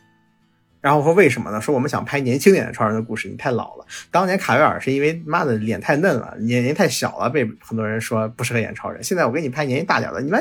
[0.82, 1.60] 然后我说为什么呢？
[1.60, 3.86] 说我们想拍年轻点的超人的故事，你太老了。
[4.10, 9.02] 当年卡维尔是因为妈的脸太嫩了，年龄太小了，被很多人说不适合演超人。
[9.02, 10.38] 现在我给你拍年纪大点的，你妈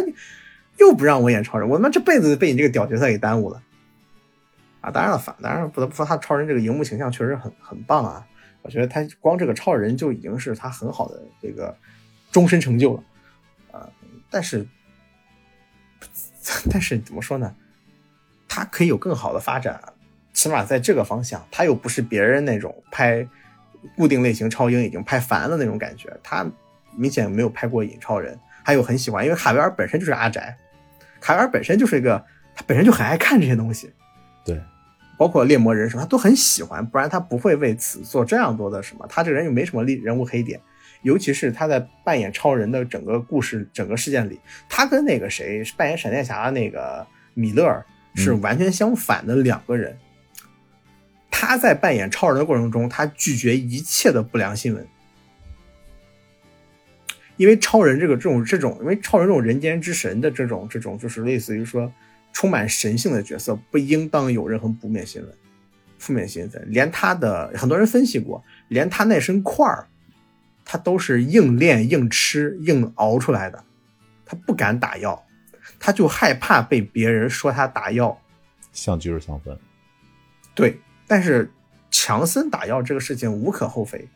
[0.78, 3.62] 又不让我演超人，我他妈这辈子被你这个屌角色给耽误了
[4.82, 4.89] 啊！
[4.89, 8.26] 当然了，反当然不得不说他超人这个荧幕形象确实很很棒啊。
[8.64, 11.76] 我觉得他光这个超人就已经是他很好的这个
[12.32, 13.04] 终身成就了，
[13.72, 13.89] 啊，
[14.32, 14.66] 但是，
[16.72, 17.56] 但是怎么说呢？
[18.48, 19.94] 他可以有更好的发展，
[20.42, 23.28] 起码在这个方向，他又不是别人那种拍
[23.96, 26.46] 固定类型超英已经拍烦了那种感觉，他
[26.96, 30.58] 明显没有拍过瘾超人，还有很喜欢，因为卡维尔本身就是阿宅，
[31.20, 32.24] 卡维尔本身就是一个
[32.56, 33.92] 他本身就很爱看这些东西，
[34.44, 34.60] 对。
[35.18, 39.06] 包括猎魔人什么，他都很喜欢，不然他不会为此做这样多的什么。
[39.08, 40.60] 他这个人又没什么立人物黑点，
[41.04, 47.86] 尤其是他在扮演超人的整个故事、整个事件里，他跟那个谁扮演闪电侠的那个米勒，
[48.16, 49.96] 是完全相反的两个人。
[51.44, 54.88] 他在扮演超人的过程中，他拒绝一切的不良新闻，
[57.36, 61.92] 因为超人这个这种这种，因为超人这种人间之神的这种这种，就是类似于说
[62.32, 65.34] 充满神性的角色，不应当有任何负面新闻。
[65.98, 69.88] 负面新闻，连他的很多人分析过，连他那身块儿，
[70.64, 73.64] 他都是硬练、硬吃、硬熬出来的，
[74.28, 75.20] 他不敢打药，
[75.80, 78.16] 他就害怕被别人说他打药，
[78.72, 79.58] 像聚是相分，
[80.54, 80.80] 对。
[81.12, 81.51] 但是
[81.89, 84.07] 强森打药这个事情无可厚非，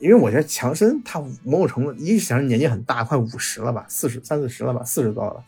[0.00, 5.44] 因为我觉得强森他某种程度，一是年纪很大，快五十了吧，四十三四十了吧，四十多了；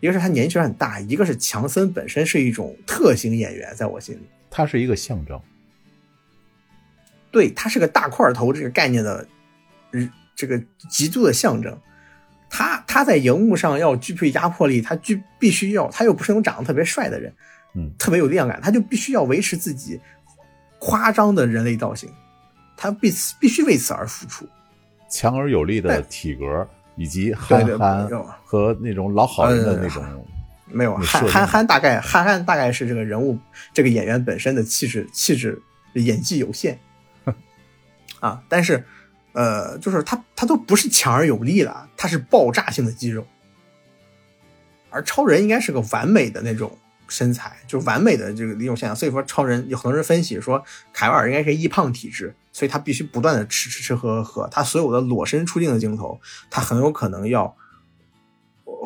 [0.00, 5.38] 一个是他年纪确实很大，一个是强森本身是一种特型演员，在我心里，他是一个象征。
[7.30, 9.28] 对他是个大块头这个概念的，
[10.34, 10.58] 这个
[10.88, 11.78] 极度的象征。
[12.48, 17.30] 他他在荧幕上要具备压迫力，他具必须要，他又不是那种长得特别帅的人，
[17.74, 20.00] 嗯，特别有力量感，他就必须要维持自己。
[20.80, 22.12] 夸张的人类造型，
[22.76, 23.10] 他必
[23.40, 24.46] 必须为此而付出。
[25.08, 28.06] 强而有力的体格，以及憨憨
[28.44, 30.04] 和那种老好人的那种，
[30.66, 33.38] 没有憨憨憨大概憨憨大概是这个人物
[33.72, 35.58] 这个演员本身的气质气质
[35.94, 36.78] 演技有限
[38.20, 38.84] 啊，但是
[39.32, 43.26] 呃，就是他他都不是强而有力了，他是爆炸性的肌肉，
[44.90, 46.76] 而超人应该是个完美的那种。
[47.14, 50.60] 身材就完美的这个一种现象，所以说超人有很多人分析说
[50.92, 57.56] 凯尔应该是易胖体质，所以他必须不断的吃吃吃喝喝喝，他所有的裸身出镜的镜头，他很有可能要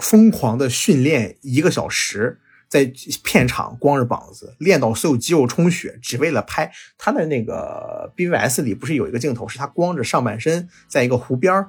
[0.02, 2.92] 疯狂的训练一个小时，在
[3.24, 11.64] 片场光着膀子练到所有肌肉充血，只为了拍他的那个 BVS 里不是有一个镜头是他光着上半身在一个湖边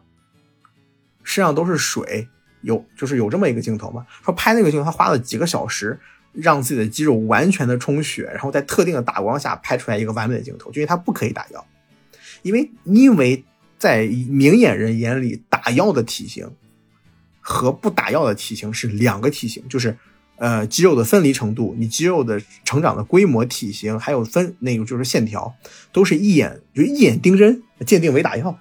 [1.24, 2.28] 身上都是水，
[2.64, 4.06] 有就是有这么一个镜头嘛？
[4.26, 5.98] 说拍那个镜头他花了几个小时。
[6.32, 11.66] 让自己的肌肉完全的充血，然后在特定的打光下拍出来一个完美的镜头，就因为他不可以打药，
[12.44, 13.44] 因为因为
[13.78, 16.50] 在明眼人眼里，打药的体型
[17.42, 19.98] 和不打药的体型是两个体型，就是
[20.38, 25.54] 呃肌肉的分离程度，你肌肉的成长的规模、体型，还有分那个就是线条，
[25.92, 28.58] 都是一眼就一眼定针鉴定为打药。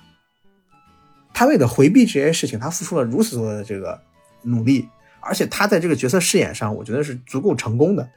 [1.34, 4.00] 他为了回避这些事情，他付出了如此多的这个
[4.42, 4.88] 努力。
[5.20, 8.08] 而且他在这个角色饰演上，我觉得是足够成功的。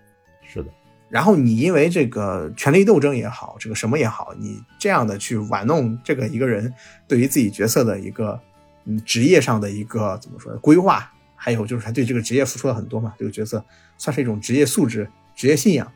[0.47, 0.70] 是的。
[1.10, 6.74] 然后你因为这个权力斗争也好，这个什么也好，你这样的去玩弄这个一个人
[7.06, 8.39] 对于自己角色的一个
[8.86, 13.62] 嗯职业上的一个怎么说规划，还有就是他对这个职业付出了很多嘛，这个角色
[13.97, 15.91] 算是一种职业素质、职业信仰。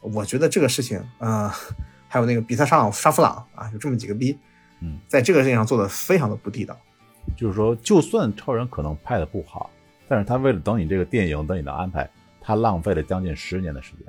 [0.00, 1.52] 我觉得这个事情呃，
[2.08, 4.38] 还有那个比特沙朗沙弗朗啊，有这么几个逼，
[4.80, 6.74] 嗯，在这个事情上做的非常的不地道。
[7.36, 9.68] 就是说，就算超人可能拍的不好。
[10.08, 12.08] 但是他为了等你这个电影，等你的安排，
[12.40, 14.06] 他浪费了将近十年的时间。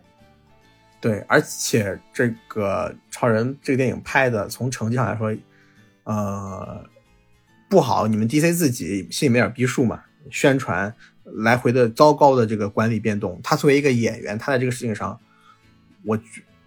[0.99, 5.35] 对，而且这个超人这个电影拍的，从成绩上来说，
[6.03, 6.83] 呃，
[7.69, 8.07] 不好。
[8.07, 10.03] 你们 DC 自己心里没点逼数嘛？
[10.31, 10.93] 宣传
[11.23, 15.19] 来回的糟糕的这个管理变动，他作为一个演员，他在这个事情上，
[16.03, 16.19] 我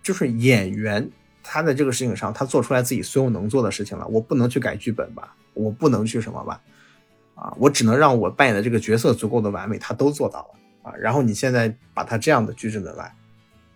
[0.03, 1.11] 就是演员，
[1.43, 4.07] 他在这个事情上，他做出来自己所有能做的事情了。
[4.07, 5.35] 我不能去改剧本吧？
[5.55, 6.61] 我不能去什么吧？
[7.41, 10.95] 啊，我只能让我扮演的这个角色足够的完美，他都做到了啊。
[10.99, 13.15] 然后你现在把他这样的拒之门外，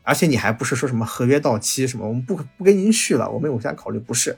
[0.02, 4.36] 而且你还不是说什么合约到期什么，我们不不跟您续了，我们有其他考虑，不是，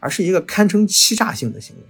[0.00, 1.82] 而是一个堪称欺诈性的行为。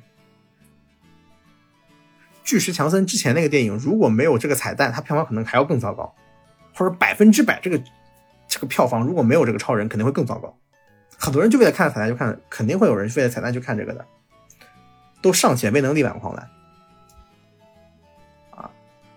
[2.44, 6.14] 巨石强森之前那个电影如果没有这个彩蛋，他票房可能还要更糟糕，
[6.74, 7.82] 或者百分之百这个
[8.46, 10.54] 这个票房如果没有这个超人肯定会更糟糕。
[11.16, 14.06] 很多人就为了看彩蛋就看，肯定会有人为了彩蛋去看这个的，
[15.22, 16.50] 都尚且未能力挽狂澜。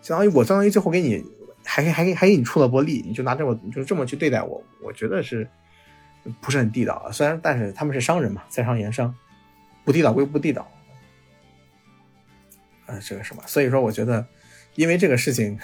[0.02, 1.24] 相当于我相当于最后给你，
[1.64, 5.48] 还还还还给你出了波力，你就拿这么就这么去对待我，我觉得是
[6.42, 7.12] 不是很地道啊？
[7.12, 9.14] 虽然但是他们是商人嘛，在商言商，
[9.84, 10.70] 不地道归不地道，
[12.86, 13.44] 呃，这个什么？
[13.46, 14.26] 所以说，我觉得
[14.76, 15.60] 因为这个事情，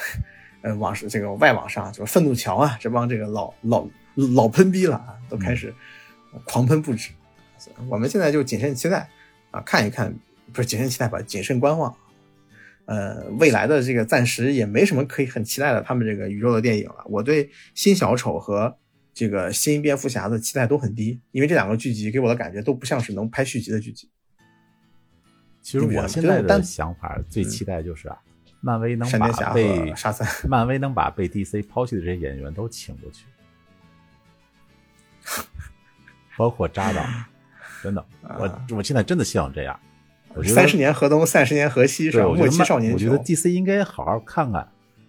[0.61, 3.87] 呃，网是这个外网上就是愤怒桥啊，这帮这个老老
[4.35, 5.73] 老喷逼了啊，都开始
[6.45, 7.11] 狂喷不止。
[7.89, 9.09] 我们现在就谨慎期待
[9.51, 10.13] 啊，看一看，
[10.53, 11.95] 不是谨慎期待吧，谨慎观望。
[12.85, 17.03] 呃，未来的这个暂时也没什么可以很期待的，他们这个宇宙的电影了。
[17.05, 18.77] 我对新小丑和
[19.13, 24.09] 这个新蝙蝠侠的期待都很低，因为这两个剧集给我的感觉都不像是能拍续集的剧集。
[25.61, 28.17] 其实我现在的想法最期待就是啊，
[28.61, 33.25] 漫威能把被沙三，漫威能把被 DC 抛弃的这些演员都请过去，
[36.37, 37.03] 包括扎导，
[37.81, 39.79] 真的，我我现在真的希望这样。
[40.43, 42.27] 三十年河东，三十年河西，是吧？
[42.27, 44.67] 末期少年我觉得 DC 应该好好看看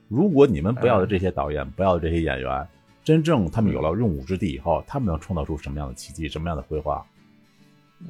[0.09, 2.67] 如果你们不要的这些导演，不要的这些演员，
[3.03, 7.05] 真正他们有了用武之地以后，他们能创造出什么样的奇迹，什么样的辉煌，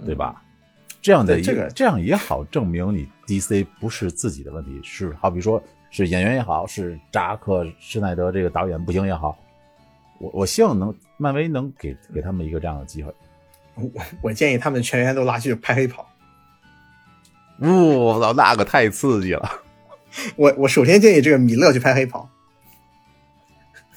[0.04, 0.42] 对吧？
[1.00, 9.38] 这样的这个这样也好证明你 DC 不是自己的问题，是好比说是演员也好，是扎克施耐德这个导演不行也好，
[10.18, 13.14] 我我希望能漫威能给给他们一个这样的机会。
[13.76, 13.90] 我
[14.20, 16.06] 我建议他们全员都拉去拍黑袍。
[17.58, 19.60] 我操，那个太刺激了！
[20.36, 22.28] 我我首先建议这个米勒去拍黑袍，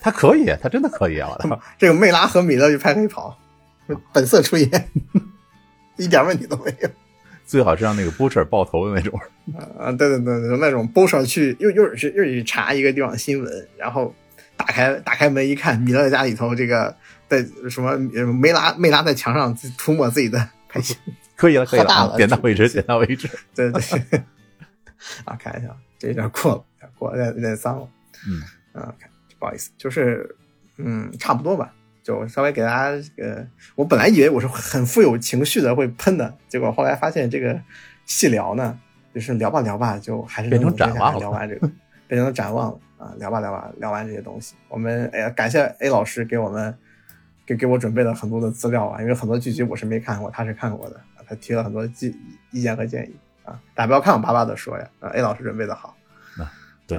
[0.02, 1.30] 他可以，他真的可以啊！
[1.78, 3.38] 这个梅拉和米勒去拍黑袍，
[4.14, 4.90] 本色出演，
[5.98, 6.90] 一点问题都没有。
[7.46, 9.20] 最好是让那个波彻爆头的那种。
[9.78, 14.14] 啊，对对对对，那种波彻去又又是又去查一个地方新闻，然后
[14.56, 16.96] 打开打开门一看，米勒家里头这个
[17.28, 20.96] 在什么梅拉梅拉在墙上涂抹自己的拍戏。
[21.40, 23.30] 可以了，可以了，点到为止，点到为止。
[23.56, 23.82] 对 对，
[25.24, 27.88] 啊，看一下，这有点过了，有点过了，有点有点脏了。
[28.28, 28.94] 嗯，啊，
[29.40, 30.36] 不好意思，就是，
[30.76, 31.74] 嗯，差不多吧，
[32.04, 37.58] 就稍微给大家，呃，我本来以为我是很富有情绪的会喷的，结果后来发现这个
[38.06, 38.78] 细聊呢，
[39.16, 41.72] 就是聊吧聊吧，就还是变成展望了，聊完这个，
[42.10, 46.78] 变成展望了啊，聊吧聊吧，聊完这些东西，我们哎呀，感谢 A 老师给我们
[47.46, 51.00] 给给我准备了很多的资料啊，因为很多剧集我是没看过，他是看过的。
[51.30, 52.16] 他提了很多意
[52.52, 54.90] 意见和建议啊，大家不要看我巴巴的说呀。
[55.00, 55.96] 啊，A 老师准备的好，
[56.40, 56.52] 啊，
[56.88, 56.98] 对，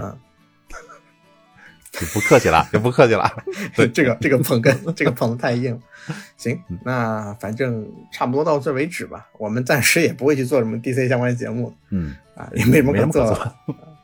[1.90, 3.28] 就不客气了，就不客气了。
[3.74, 5.78] 对，这个这个捧哏，这个捧的太硬。
[6.38, 9.28] 行，那反正差不多到这为止吧。
[9.38, 13.54] 我们暂时也不会去做什么 DC 相关节目，嗯啊，也没什么可做的，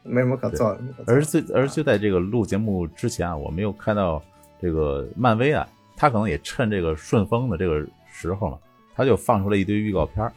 [0.02, 0.80] 没什么可做的。
[1.06, 4.20] 而就而就在这个录节目之前啊，我没有看到
[4.60, 5.66] 这个漫威啊，
[5.96, 8.58] 他可能也趁这个顺风的这个时候嘛。
[8.96, 10.32] 他就放出了一堆预告片儿，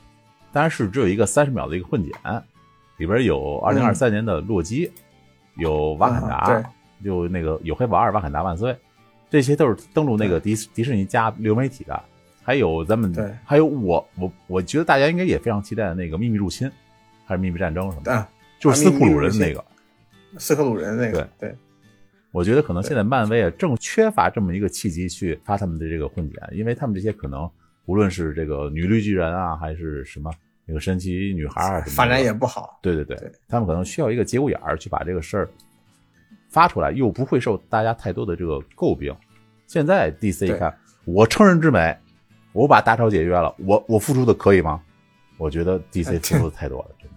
[0.51, 2.11] 当然是只有一个三十秒的一个混剪，
[2.97, 4.91] 里边有二零二三年的洛基，
[5.55, 8.75] 有瓦坎达，就那个有黑豹二瓦坎达万岁，
[9.29, 12.03] 这些都是登陆那个迪迪士尼加流媒体的，
[12.43, 13.13] 还有咱们，
[13.45, 16.69] 还有我我我觉得大家应该也非常期待的那个秘密入侵，
[17.25, 18.27] 还是秘密战争什么的，
[18.59, 19.63] 就是斯库鲁人那个，
[20.37, 21.55] 斯库鲁人那个，对对，
[22.31, 27.49] 我觉得可能现在漫威啊正缺乏这么一个契机去发他们的这个混剪，因为他们这些可能。
[27.89, 30.31] 无论是这个女绿巨人啊，还是什么
[30.63, 32.77] 那个神奇女孩啊，什么发展也不好。
[32.83, 33.17] 对对对，
[33.47, 35.49] 他们可能需要一个节骨眼儿去把这个事儿
[36.49, 39.11] 发出来，又不会受大家太多的这个诟病。
[39.65, 40.71] 现在 DC 一看，
[41.05, 41.97] 我乘人之美，
[42.53, 44.79] 我把大超解约了，我我付出的可以吗？
[45.37, 47.15] 我觉得 DC 付出的太多了，真的。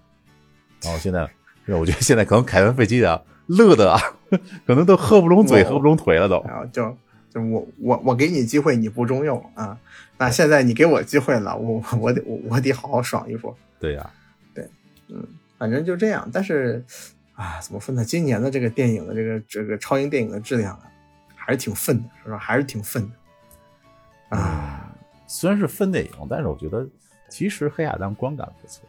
[0.85, 1.29] 然后现在，
[1.79, 4.01] 我觉得现在可能凯文费奇的乐的啊，
[4.67, 6.43] 可能都合不拢嘴，合不拢腿了都。
[6.49, 6.83] 然后就
[7.29, 9.79] 就我我我给你机会，你不中用啊。
[10.23, 13.53] 那现在你给我机会了，我我得我我得好好爽一波。
[13.81, 14.11] 对呀，
[14.55, 14.65] 对，
[15.09, 15.27] 嗯，
[15.59, 16.31] 反正就这样。
[16.33, 16.81] 但是
[17.35, 18.05] 啊，怎么说呢？
[18.05, 20.83] 今年的这个电影的这个这个超英电影的质量啊，
[21.35, 22.39] 还是挺愤的，是吧？
[22.39, 24.37] 还是挺愤的。
[24.39, 24.95] 啊，
[25.27, 26.87] 虽然是分电影，但是我觉得
[27.29, 28.89] 其实黑亚当观感不错。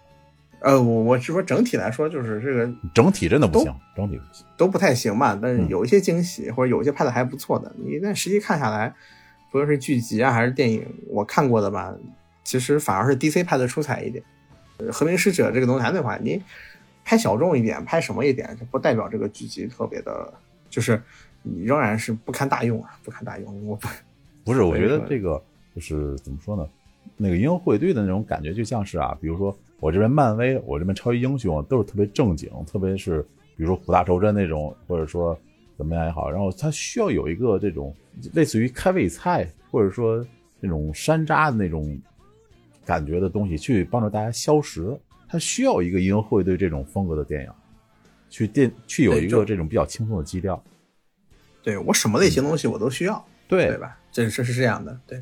[0.60, 5.36] 呃，我我是说整体来说，就是这个整体真的不行，整体不行，都不太行吧。
[5.42, 8.94] 但是有一些惊喜，或者有一些拍的还不错的，你但实际看下来。
[9.54, 11.94] 不论是剧集啊还是电影，我看过的吧，
[12.44, 14.24] 其实反而是 DC 拍的出彩一点。
[14.92, 16.42] 和平使者这个东西，还那话，你
[17.06, 20.34] 拍小众一点，拍什么一点，不代表这个剧集特别的，
[20.72, 21.00] 就是
[21.44, 23.68] 你仍然是不堪大用啊，不堪大用。
[23.68, 23.88] 我不
[24.44, 25.40] 不是， 我觉得这个
[25.76, 26.68] 就是怎么说呢？
[27.16, 33.22] 那个银河护卫队的那种感觉，就像是啊，比如说我这边漫威，我这边超级英雄都是特别正经，特别是
[33.56, 35.38] 比如说虎大仇深那种，或者说。
[35.78, 37.96] 怎么样也好，然后它需要有一个这种
[38.34, 40.26] 类似于开胃菜，或者说
[40.60, 42.00] 那种山楂的那种
[42.86, 44.98] 感觉的东西，去帮助大家消食。
[45.28, 47.50] 它需要一个银河护卫队这种风格的电影，
[48.30, 50.64] 去电去有一个这种比较轻松的基调。
[51.64, 53.98] 对我什么类型东西我都需要，对对吧？
[54.12, 55.22] 这这是这样的，对。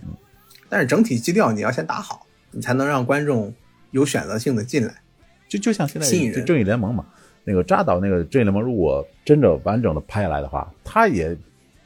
[0.67, 3.53] 但是整体基调你要先打好，你才能让观众
[3.91, 5.01] 有选择性的进来。
[5.47, 7.05] 就就像现在就正义联盟嘛。
[7.43, 11.35] 那个扎导那个《正义联盟》，如果真的完整的拍下来的话，他也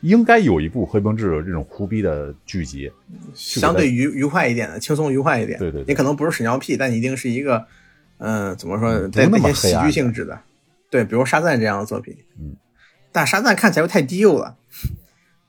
[0.01, 2.91] 应该有一部《黑帮制》这种胡逼的剧集，
[3.33, 5.57] 相对愉愉快一点的，轻松愉快一点。
[5.57, 7.65] 对对，你可能不是屎尿屁，但一定是一个，
[8.17, 10.39] 嗯，怎么说，带那些喜剧性质的。
[10.89, 12.15] 对，比如《沙赞》这样的作品。
[12.39, 12.55] 嗯。
[13.11, 14.57] 但《沙赞》看起来又太低幼了，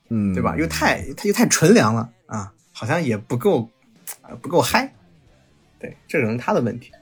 [0.08, 0.56] 嗯，对吧？
[0.56, 3.68] 又太，它又太纯良了啊，好像也不够，
[4.40, 4.92] 不够嗨。
[5.80, 6.92] 对，这可能他的问题。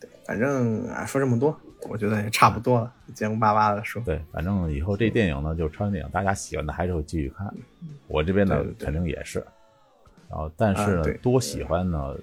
[0.00, 1.58] 对，反正啊，说这么多。
[1.82, 4.02] 我觉得也差不多了，结结巴巴的说。
[4.04, 7.52] 对，反正以后这电影呢，就是超级电影，大家喜欢的还是会继续看。
[8.06, 9.38] 我这边呢，肯定也是。
[10.28, 12.14] 然后，但是呢，多喜欢呢，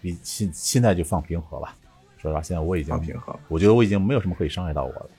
[0.00, 1.76] 比心心态就放平和吧。
[2.16, 5.10] 说实话，现在我已经放平和，我觉得我已经没有什么可以伤害到我了。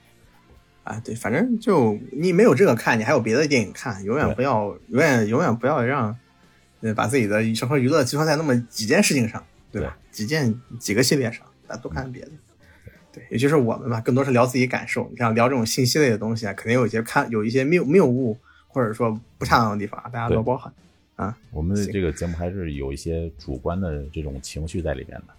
[0.84, 6.17] 啊，对，反正就你没有这个看，你还有别的电影看，永远不要，永远永远不要让，
[6.82, 9.41] 呃，把自己的生活娱乐集中在那么几件事情上，
[9.72, 9.97] 对吧？
[10.11, 12.32] 几件几个系列上，大家多看别的。
[13.20, 15.07] 对，尤其是我们嘛，更多是聊自己感受。
[15.11, 20.72] 你像聊这种信息类的东西啊，肯定有一些看有一些谬谬误，或者说不恰当的地方，大家多包涵
[21.17, 21.38] 啊。
[21.51, 25.34] 我们的这个节目还是有一些主观的这种情绪在里面的。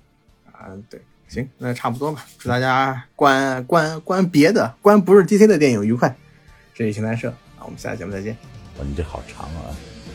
[0.52, 1.00] 啊，对。
[1.28, 2.26] 行，那差不多吧。
[2.38, 6.12] 祝大家观观观别的观不是 DC 的电影愉快。
[6.74, 8.36] 这里青蓝社啊，我们下期节目再见。
[8.78, 9.70] 哇，你这好长啊，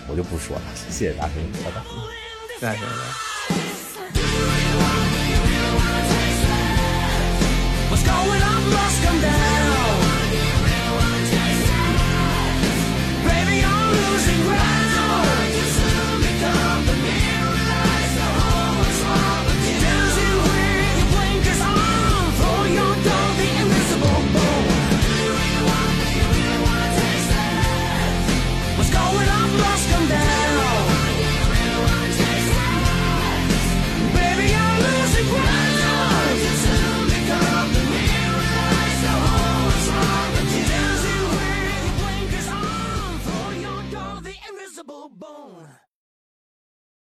[0.10, 0.62] 我就不说了。
[0.76, 1.82] 谢谢大师，拜拜。
[2.60, 2.76] 再
[4.84, 4.95] 见。
[8.06, 10.02] going up must come down.
[13.28, 14.75] Baby, I'm losing ground.